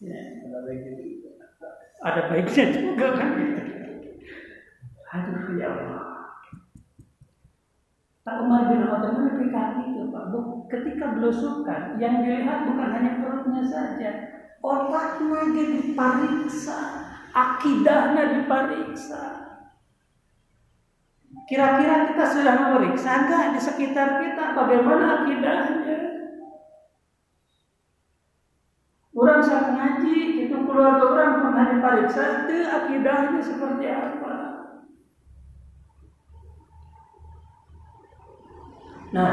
Ya. 0.03 0.21
Ada 2.03 2.21
baiknya 2.29 2.65
juga 2.75 3.07
kan? 3.17 3.31
Aduh 5.13 5.57
ya 5.57 5.69
Allah. 5.73 6.05
Pak 8.23 8.37
Umar 8.45 8.69
bin 8.69 8.83
Khattab 8.87 9.15
ketika 9.25 9.63
itu 9.89 10.11
Pak 10.13 10.25
Bu, 10.31 10.69
ketika 10.69 11.17
belusukan 11.17 11.97
yang 11.97 12.21
dilihat 12.21 12.69
bukan 12.69 12.89
hanya 12.93 13.13
perutnya 13.25 13.63
saja, 13.65 14.11
otaknya 14.61 15.43
diperiksa 15.55 17.12
akidahnya 17.33 18.25
diperiksa. 18.39 19.25
Kira-kira 21.49 22.13
kita 22.13 22.25
sudah 22.29 22.55
memeriksa 22.55 23.27
enggak 23.27 23.57
di 23.57 23.61
sekitar 23.61 24.23
kita 24.23 24.55
bagaimana 24.55 25.25
akidahnya? 25.25 25.99
Orang 29.13 29.45
saat 29.45 29.77
ngaji, 29.77 30.49
itu 30.49 30.57
keluarga 30.65 31.05
orang 31.05 31.33
pernah 31.45 31.65
diperiksa, 31.77 32.49
itu 32.49 32.65
akidahnya 32.65 33.41
seperti 33.45 33.85
apa? 33.93 34.35
Nah, 39.13 39.33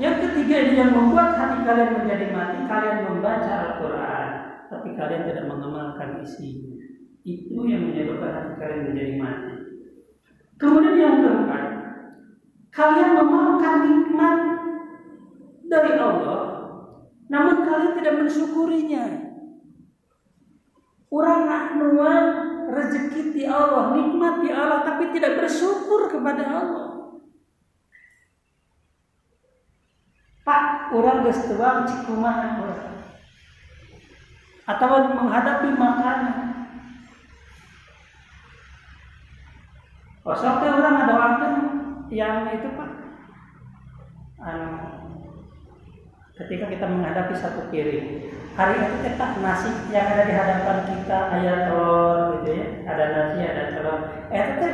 yang 0.00 0.16
ketiga 0.24 0.56
ini 0.64 0.80
yang 0.80 0.96
membuat 0.96 1.36
hati 1.36 1.60
kalian 1.68 2.00
menjadi 2.00 2.32
mati, 2.32 2.64
kalian 2.64 2.98
membaca 3.04 3.52
Al-Quran, 3.52 4.28
tapi 4.72 4.88
kalian 4.96 5.28
tidak 5.28 5.44
mengamalkan 5.52 6.24
isinya. 6.24 6.77
Itu 7.28 7.60
yang 7.68 7.92
menyebabkan 7.92 8.32
hati 8.32 8.52
kalian 8.56 8.82
menjadi 8.88 9.14
mati. 9.20 9.54
Kemudian 10.56 10.96
yang 10.96 11.16
keempat, 11.20 11.64
kalian 12.72 13.10
memakan 13.20 13.76
nikmat 13.84 14.38
dari 15.68 15.92
Allah, 16.00 16.40
namun 17.28 17.68
kalian 17.68 17.94
tidak 18.00 18.14
mensyukurinya. 18.24 19.04
Orang 21.12 21.44
nuan 21.76 22.24
rezeki 22.72 23.36
di 23.36 23.44
Allah, 23.44 23.92
nikmat 23.92 24.34
di 24.40 24.50
Allah, 24.52 24.88
tapi 24.88 25.12
tidak 25.12 25.44
bersyukur 25.44 26.08
kepada 26.08 26.44
Allah. 26.48 26.88
Pak, 30.48 30.96
orang 30.96 31.28
geus 31.28 31.44
tuang 31.44 31.84
cik 31.84 32.08
orang. 32.08 33.04
Atau 34.64 35.12
menghadapi 35.12 35.68
makanan. 35.76 36.57
Kosok 40.28 40.54
teh 40.60 40.68
orang 40.68 41.08
ada 41.08 41.14
waktu 41.16 41.48
yang 42.12 42.52
itu 42.52 42.68
Pak. 42.76 42.90
Anu, 44.44 44.68
ketika 46.36 46.68
kita 46.68 46.84
menghadapi 46.84 47.32
satu 47.32 47.72
piring, 47.72 48.28
hari 48.52 48.76
itu 48.76 48.96
kita 49.08 49.24
nasi 49.40 49.72
yang 49.88 50.04
ada 50.04 50.28
di 50.28 50.34
hadapan 50.36 50.78
kita 50.84 51.18
ayat 51.32 51.72
telur 51.72 52.44
gitu 52.44 52.60
ya, 52.60 52.66
ada 52.92 53.04
nasi, 53.08 53.40
ada 53.40 53.64
telur. 53.72 54.00
Eh 54.28 54.44
itu 54.52 54.68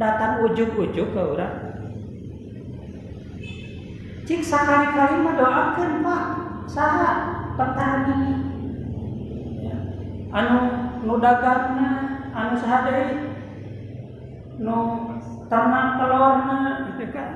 datang 0.00 0.40
ujuk-ujuk 0.48 1.12
ke 1.12 1.20
orang 1.20 1.54
Cik 4.26 4.42
sekali-kali 4.42 5.22
mah 5.22 5.34
doakan 5.38 5.92
Pak 6.02 6.22
saha 6.66 7.10
petani 7.54 8.32
ya. 9.62 9.76
anu 10.34 10.58
nu 11.06 11.14
dagangna 11.22 11.90
anu 12.34 12.58
sahade 12.58 12.96
nu 14.56 14.76
ternak 15.52 15.88
telurna 16.00 16.58
gitu 16.88 17.04
kan 17.12 17.30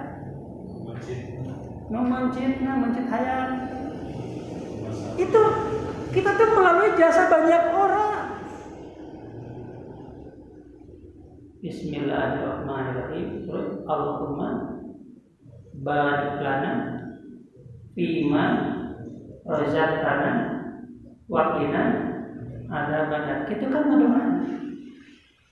nu 1.93 2.01
mencitna 2.01 2.73
mencit 2.81 3.07
hayang 3.13 3.53
itu 5.21 5.43
kita 6.11 6.31
tuh 6.33 6.49
melalui 6.57 6.97
jasa 6.97 7.29
banyak 7.29 7.65
orang 7.77 8.09
Bismillahirrahmanirrahim 11.61 13.45
terus 13.45 13.85
Allahumma 13.85 14.81
barik 15.85 16.41
lana 16.41 16.73
fima 17.93 18.45
razaqtana 19.45 20.33
wa 21.29 21.61
qina 21.61 21.83
adzabannar. 22.65 23.45
Itu 23.53 23.67
kan 23.69 23.93
doa. 23.93 24.25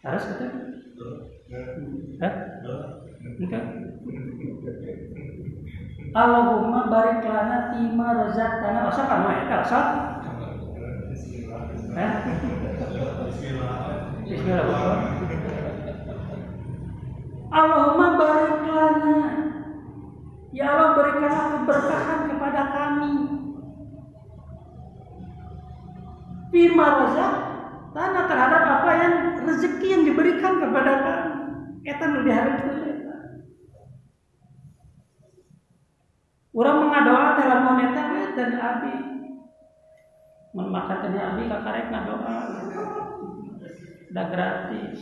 Harus 0.00 0.24
itu? 0.32 0.67
Hah? 1.48 2.34
Allahumma 6.12 6.92
barik 6.92 7.24
lana 7.24 7.72
fima 7.72 8.08
razaqtana. 8.12 8.92
Asa 8.92 9.02
kan 9.08 9.20
wae. 9.24 9.48
Allahumma 17.48 18.08
barik 18.20 18.60
lana 18.68 19.16
Ya 20.52 20.64
Allah 20.74 20.96
berikanlah 20.96 21.44
keberkahan 21.60 22.20
kepada 22.28 22.62
kami. 22.72 23.14
Firma 26.48 26.86
razak 27.04 27.32
tanah 27.92 28.24
terhadap 28.28 28.62
apa 28.80 28.90
yang 28.96 29.14
rezeki 29.44 29.86
yang 29.92 30.02
diberikan 30.08 30.60
kepada 30.60 30.92
kami. 31.04 31.27
Kita 31.88 32.04
hari 32.04 32.52
itu. 32.52 32.68
Orang 36.52 36.84
mengadoa 36.84 37.32
dalam 37.40 37.60
moneta 37.64 38.02
dan 38.36 38.50
abi. 38.60 38.94
Memakan 40.52 41.00
tanya 41.00 41.20
abi 41.32 41.48
kakarek 41.48 41.88
ngadoa. 41.88 42.36
Udah 44.12 44.26
gratis. 44.28 45.00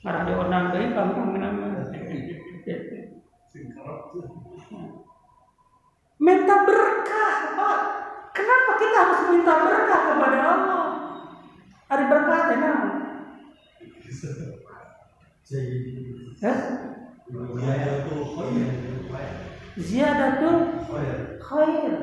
Marah 0.00 0.22
di 0.24 0.32
orang 0.32 0.72
deui 0.72 0.96
panggung 0.96 1.36
nama. 1.36 1.84
Minta 6.16 6.56
berkah, 6.64 7.36
Pak. 7.52 7.80
Kenapa 8.32 8.70
kita 8.80 8.96
harus 8.96 9.20
minta 9.28 9.52
berkah 9.60 10.00
kepada 10.08 10.38
Allah? 10.40 10.84
Ada 11.92 12.04
berkah 12.08 12.40
ya 12.48 12.93
Ziyadatul 19.74 20.58
khair. 21.42 21.94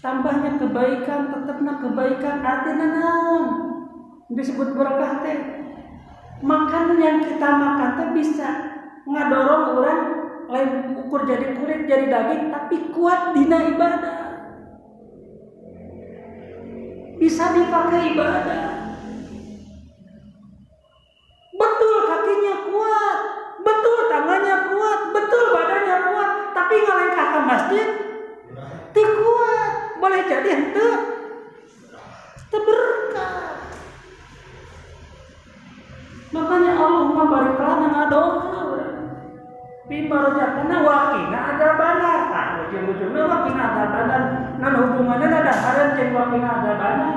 Tambahnya 0.00 0.50
kebaikan, 0.60 1.20
tetapnya 1.32 1.74
kebaikan 1.80 2.36
artinya 2.40 2.86
naon? 2.96 3.44
Disebut 4.32 4.72
berkah 4.74 5.20
teh. 5.24 5.38
Makanan 6.40 6.98
yang 6.98 7.18
kita 7.20 7.48
makan 7.48 7.90
teh 8.00 8.08
bisa 8.16 8.48
ngadorong 9.04 9.64
orang 9.76 10.02
lain 10.50 10.70
ukur 10.98 11.24
jadi 11.30 11.54
kulit 11.54 11.86
jadi 11.86 12.10
daging 12.10 12.50
tapi 12.50 12.76
kuat 12.90 13.34
dina 13.38 13.70
ibadah 13.70 14.16
bisa 17.22 17.44
dipakai 17.54 18.16
ibadah 18.16 18.79
kakinya 22.30 22.54
kuat. 22.70 23.18
Betul 23.60 23.98
tangannya 24.06 24.56
kuat. 24.70 25.00
Betul 25.10 25.44
badannya 25.50 25.96
kuat. 26.06 26.30
Tapi 26.54 26.74
ngalengkah 26.86 27.26
ke 27.26 27.40
masjid 27.42 27.88
ti 28.94 29.02
kuat. 29.02 29.72
Boleh 29.98 30.22
jadi 30.24 30.48
ente 30.54 30.88
teberkah 32.50 33.34
makanya 36.30 36.72
Allahumma 36.78 37.24
barik 37.26 37.58
lana 37.58 37.86
ngadoa 37.90 38.74
Bima 39.90 40.22
rojakana 40.22 40.76
wakina 40.86 41.38
ada 41.50 41.68
bana. 41.74 42.12
Nah, 42.30 42.48
ujung-ujungnya 42.62 43.26
wakina 43.26 43.62
ada 43.74 43.84
bana. 43.90 44.16
Nan 44.62 44.72
hubungannya 44.78 45.26
ada 45.34 45.50
haran 45.50 45.88
cek 45.98 46.14
wakina 46.14 46.48
ada 46.62 46.72
bana. 46.78 47.08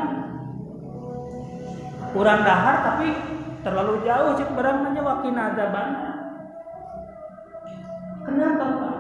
Kurang 2.18 2.42
dahar 2.42 2.76
tapi 2.82 3.33
terlalu 3.64 4.04
jauh 4.04 4.36
cek 4.36 4.52
barangnya 4.54 5.02
wakina 5.02 5.56
ada 5.56 5.66
bana. 5.72 6.04
Kenapa 8.24 8.66
Pak? 8.78 8.96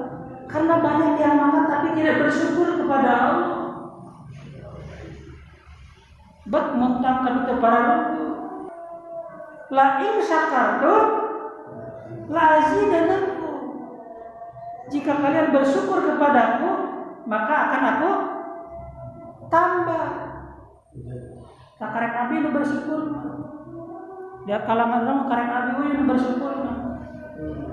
Karena 0.47 0.76
banyak 0.80 1.14
yang 1.20 1.36
makan 1.39 1.64
tapi 1.68 1.88
tidak 1.99 2.16
bersyukur 2.24 2.68
kepada 2.80 3.11
Allah. 3.11 3.61
Bet 6.47 6.68
mentangkan 6.76 7.36
kepada 7.47 7.80
Allah. 7.84 8.11
La 9.74 9.88
in 10.05 10.16
syakartum 10.22 11.05
la 12.30 12.43
azidannakum 12.61 13.43
jika 14.93 15.14
kalian 15.18 15.49
bersyukur 15.49 16.05
kepadaku, 16.05 16.70
maka 17.26 17.55
akan 17.66 17.84
aku 17.97 18.11
tambah. 19.49 20.05
Kakarek 21.82 22.14
abi 22.14 22.36
lu 22.43 22.49
bersyukur. 22.53 23.01
Di 24.44 24.52
kalangan 24.52 25.08
orang 25.08 25.20
karena 25.32 25.48
Nabi 25.72 25.84
yang 25.96 26.04
bersyukur. 26.04 26.52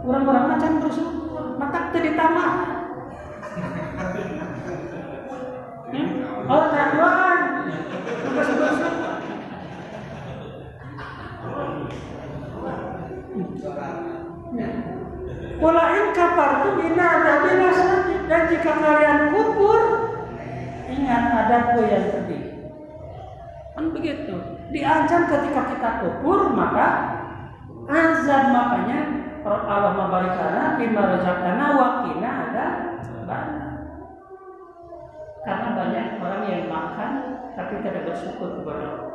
Orang-orang 0.06 0.44
macam 0.54 0.72
bersyukur, 0.86 1.58
maka 1.58 1.90
tidak 1.90 2.14
ditambah. 2.14 2.50
Oh, 6.50 6.62
Pola 15.60 15.84
in 15.92 16.06
kapar 16.16 16.50
itu 16.64 16.70
bina 16.80 17.06
ada 17.20 17.34
dan 18.26 18.42
jika 18.48 18.72
kalian 18.80 19.20
kubur 19.28 19.82
ingat 20.88 21.22
adabku 21.44 21.84
yang 21.84 22.08
sedih. 22.08 22.44
Kan 23.76 23.92
begitu. 23.92 24.59
Diancam 24.70 25.22
ketika 25.26 25.60
kita 25.74 25.90
kufur 26.02 26.54
maka 26.54 26.86
azab 27.90 28.54
makanya 28.54 29.00
Allah 29.42 29.92
mabarikana 29.98 30.78
bima 30.78 31.02
razaqana 31.16 31.66
wa 31.74 31.88
qina 32.06 32.30
ada 32.50 32.66
karena 35.40 35.68
banyak 35.72 36.06
orang 36.20 36.42
yang 36.52 36.64
makan 36.68 37.12
tapi 37.56 37.80
tidak 37.80 38.12
bersyukur 38.12 38.60
kepada 38.60 38.84
Allah. 38.92 39.12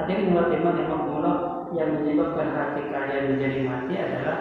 Hadirin 0.00 0.32
wa 0.32 0.48
Allah 0.48 1.36
yang 1.76 2.00
menyebabkan 2.00 2.48
hati 2.56 2.88
kalian 2.88 3.36
menjadi 3.36 3.58
mati 3.68 3.94
adalah 3.98 4.38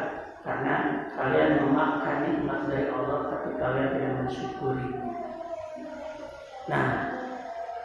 karena 0.48 0.76
kalian 1.12 1.52
memakan 1.68 2.18
nikmat 2.24 2.60
dari 2.72 2.88
Allah 2.88 3.20
tapi 3.28 3.50
kalian 3.60 3.90
tidak 3.92 4.14
mensyukuri. 4.24 4.90
Nah, 6.72 6.86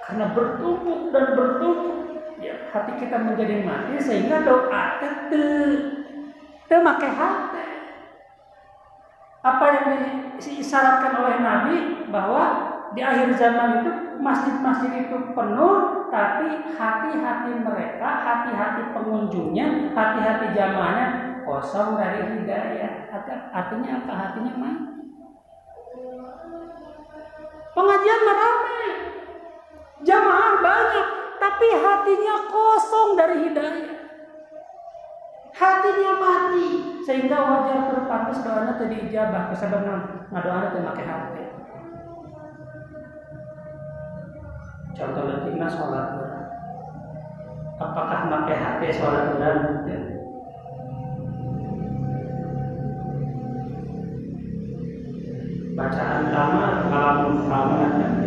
karena 0.06 0.26
bertumpuk 0.30 1.00
dan 1.10 1.26
bertumpuk 1.34 2.01
ya 2.42 2.54
hati 2.74 2.92
kita 2.98 3.16
menjadi 3.22 3.62
mati 3.62 3.94
sehingga 4.02 4.42
doa 4.42 4.98
itu 4.98 5.42
memakai 6.66 7.10
hati. 7.14 7.64
Apa 9.42 9.64
yang 9.74 9.86
diisyaratkan 10.38 11.18
oleh 11.18 11.38
Nabi 11.42 11.76
bahwa 12.10 12.44
di 12.94 13.00
akhir 13.02 13.34
zaman 13.38 13.82
itu 13.82 13.90
masjid-masjid 14.22 15.06
itu 15.06 15.16
penuh 15.34 16.06
tapi 16.14 16.62
hati-hati 16.78 17.52
mereka, 17.58 18.08
hati-hati 18.22 18.82
pengunjungnya, 18.94 19.90
hati-hati 19.96 20.54
jamaahnya 20.54 21.06
kosong 21.42 21.98
dari 21.98 22.38
hidayah. 22.38 23.10
Artinya 23.50 24.02
apa? 24.02 24.12
Hatinya 24.14 24.52
mati. 24.54 24.84
Pengajian 27.72 28.20
meramai, 28.28 28.88
jamaah 30.04 30.52
banyak, 30.60 31.08
tapi 31.42 31.66
hatinya 31.74 32.36
kosong 32.46 33.18
dari 33.18 33.36
hidayah. 33.50 33.98
Hatinya 35.52 36.12
mati, 36.22 36.66
sehingga 37.02 37.38
wajar 37.42 37.90
terpantas 37.90 38.38
doanya 38.46 38.78
tidak 38.78 39.10
dijabah. 39.10 39.42
Kesabaran 39.50 40.00
ngadoanya 40.30 40.86
pakai 40.86 41.04
hati. 41.06 41.44
Contoh 44.92 45.24
letiknya 45.24 45.66
sholat 45.66 46.08
Apakah 47.80 48.30
pakai 48.30 48.56
HP 48.62 48.80
sholat 48.94 49.34
benar? 49.34 49.56
Bacaan 55.72 56.22
lama, 56.30 56.66
malam 56.86 57.32
lama 57.48 58.21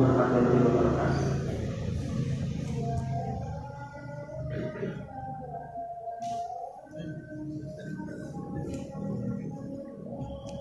warahmatullahi 0.00 0.60
wabarakatuh. 0.60 1.35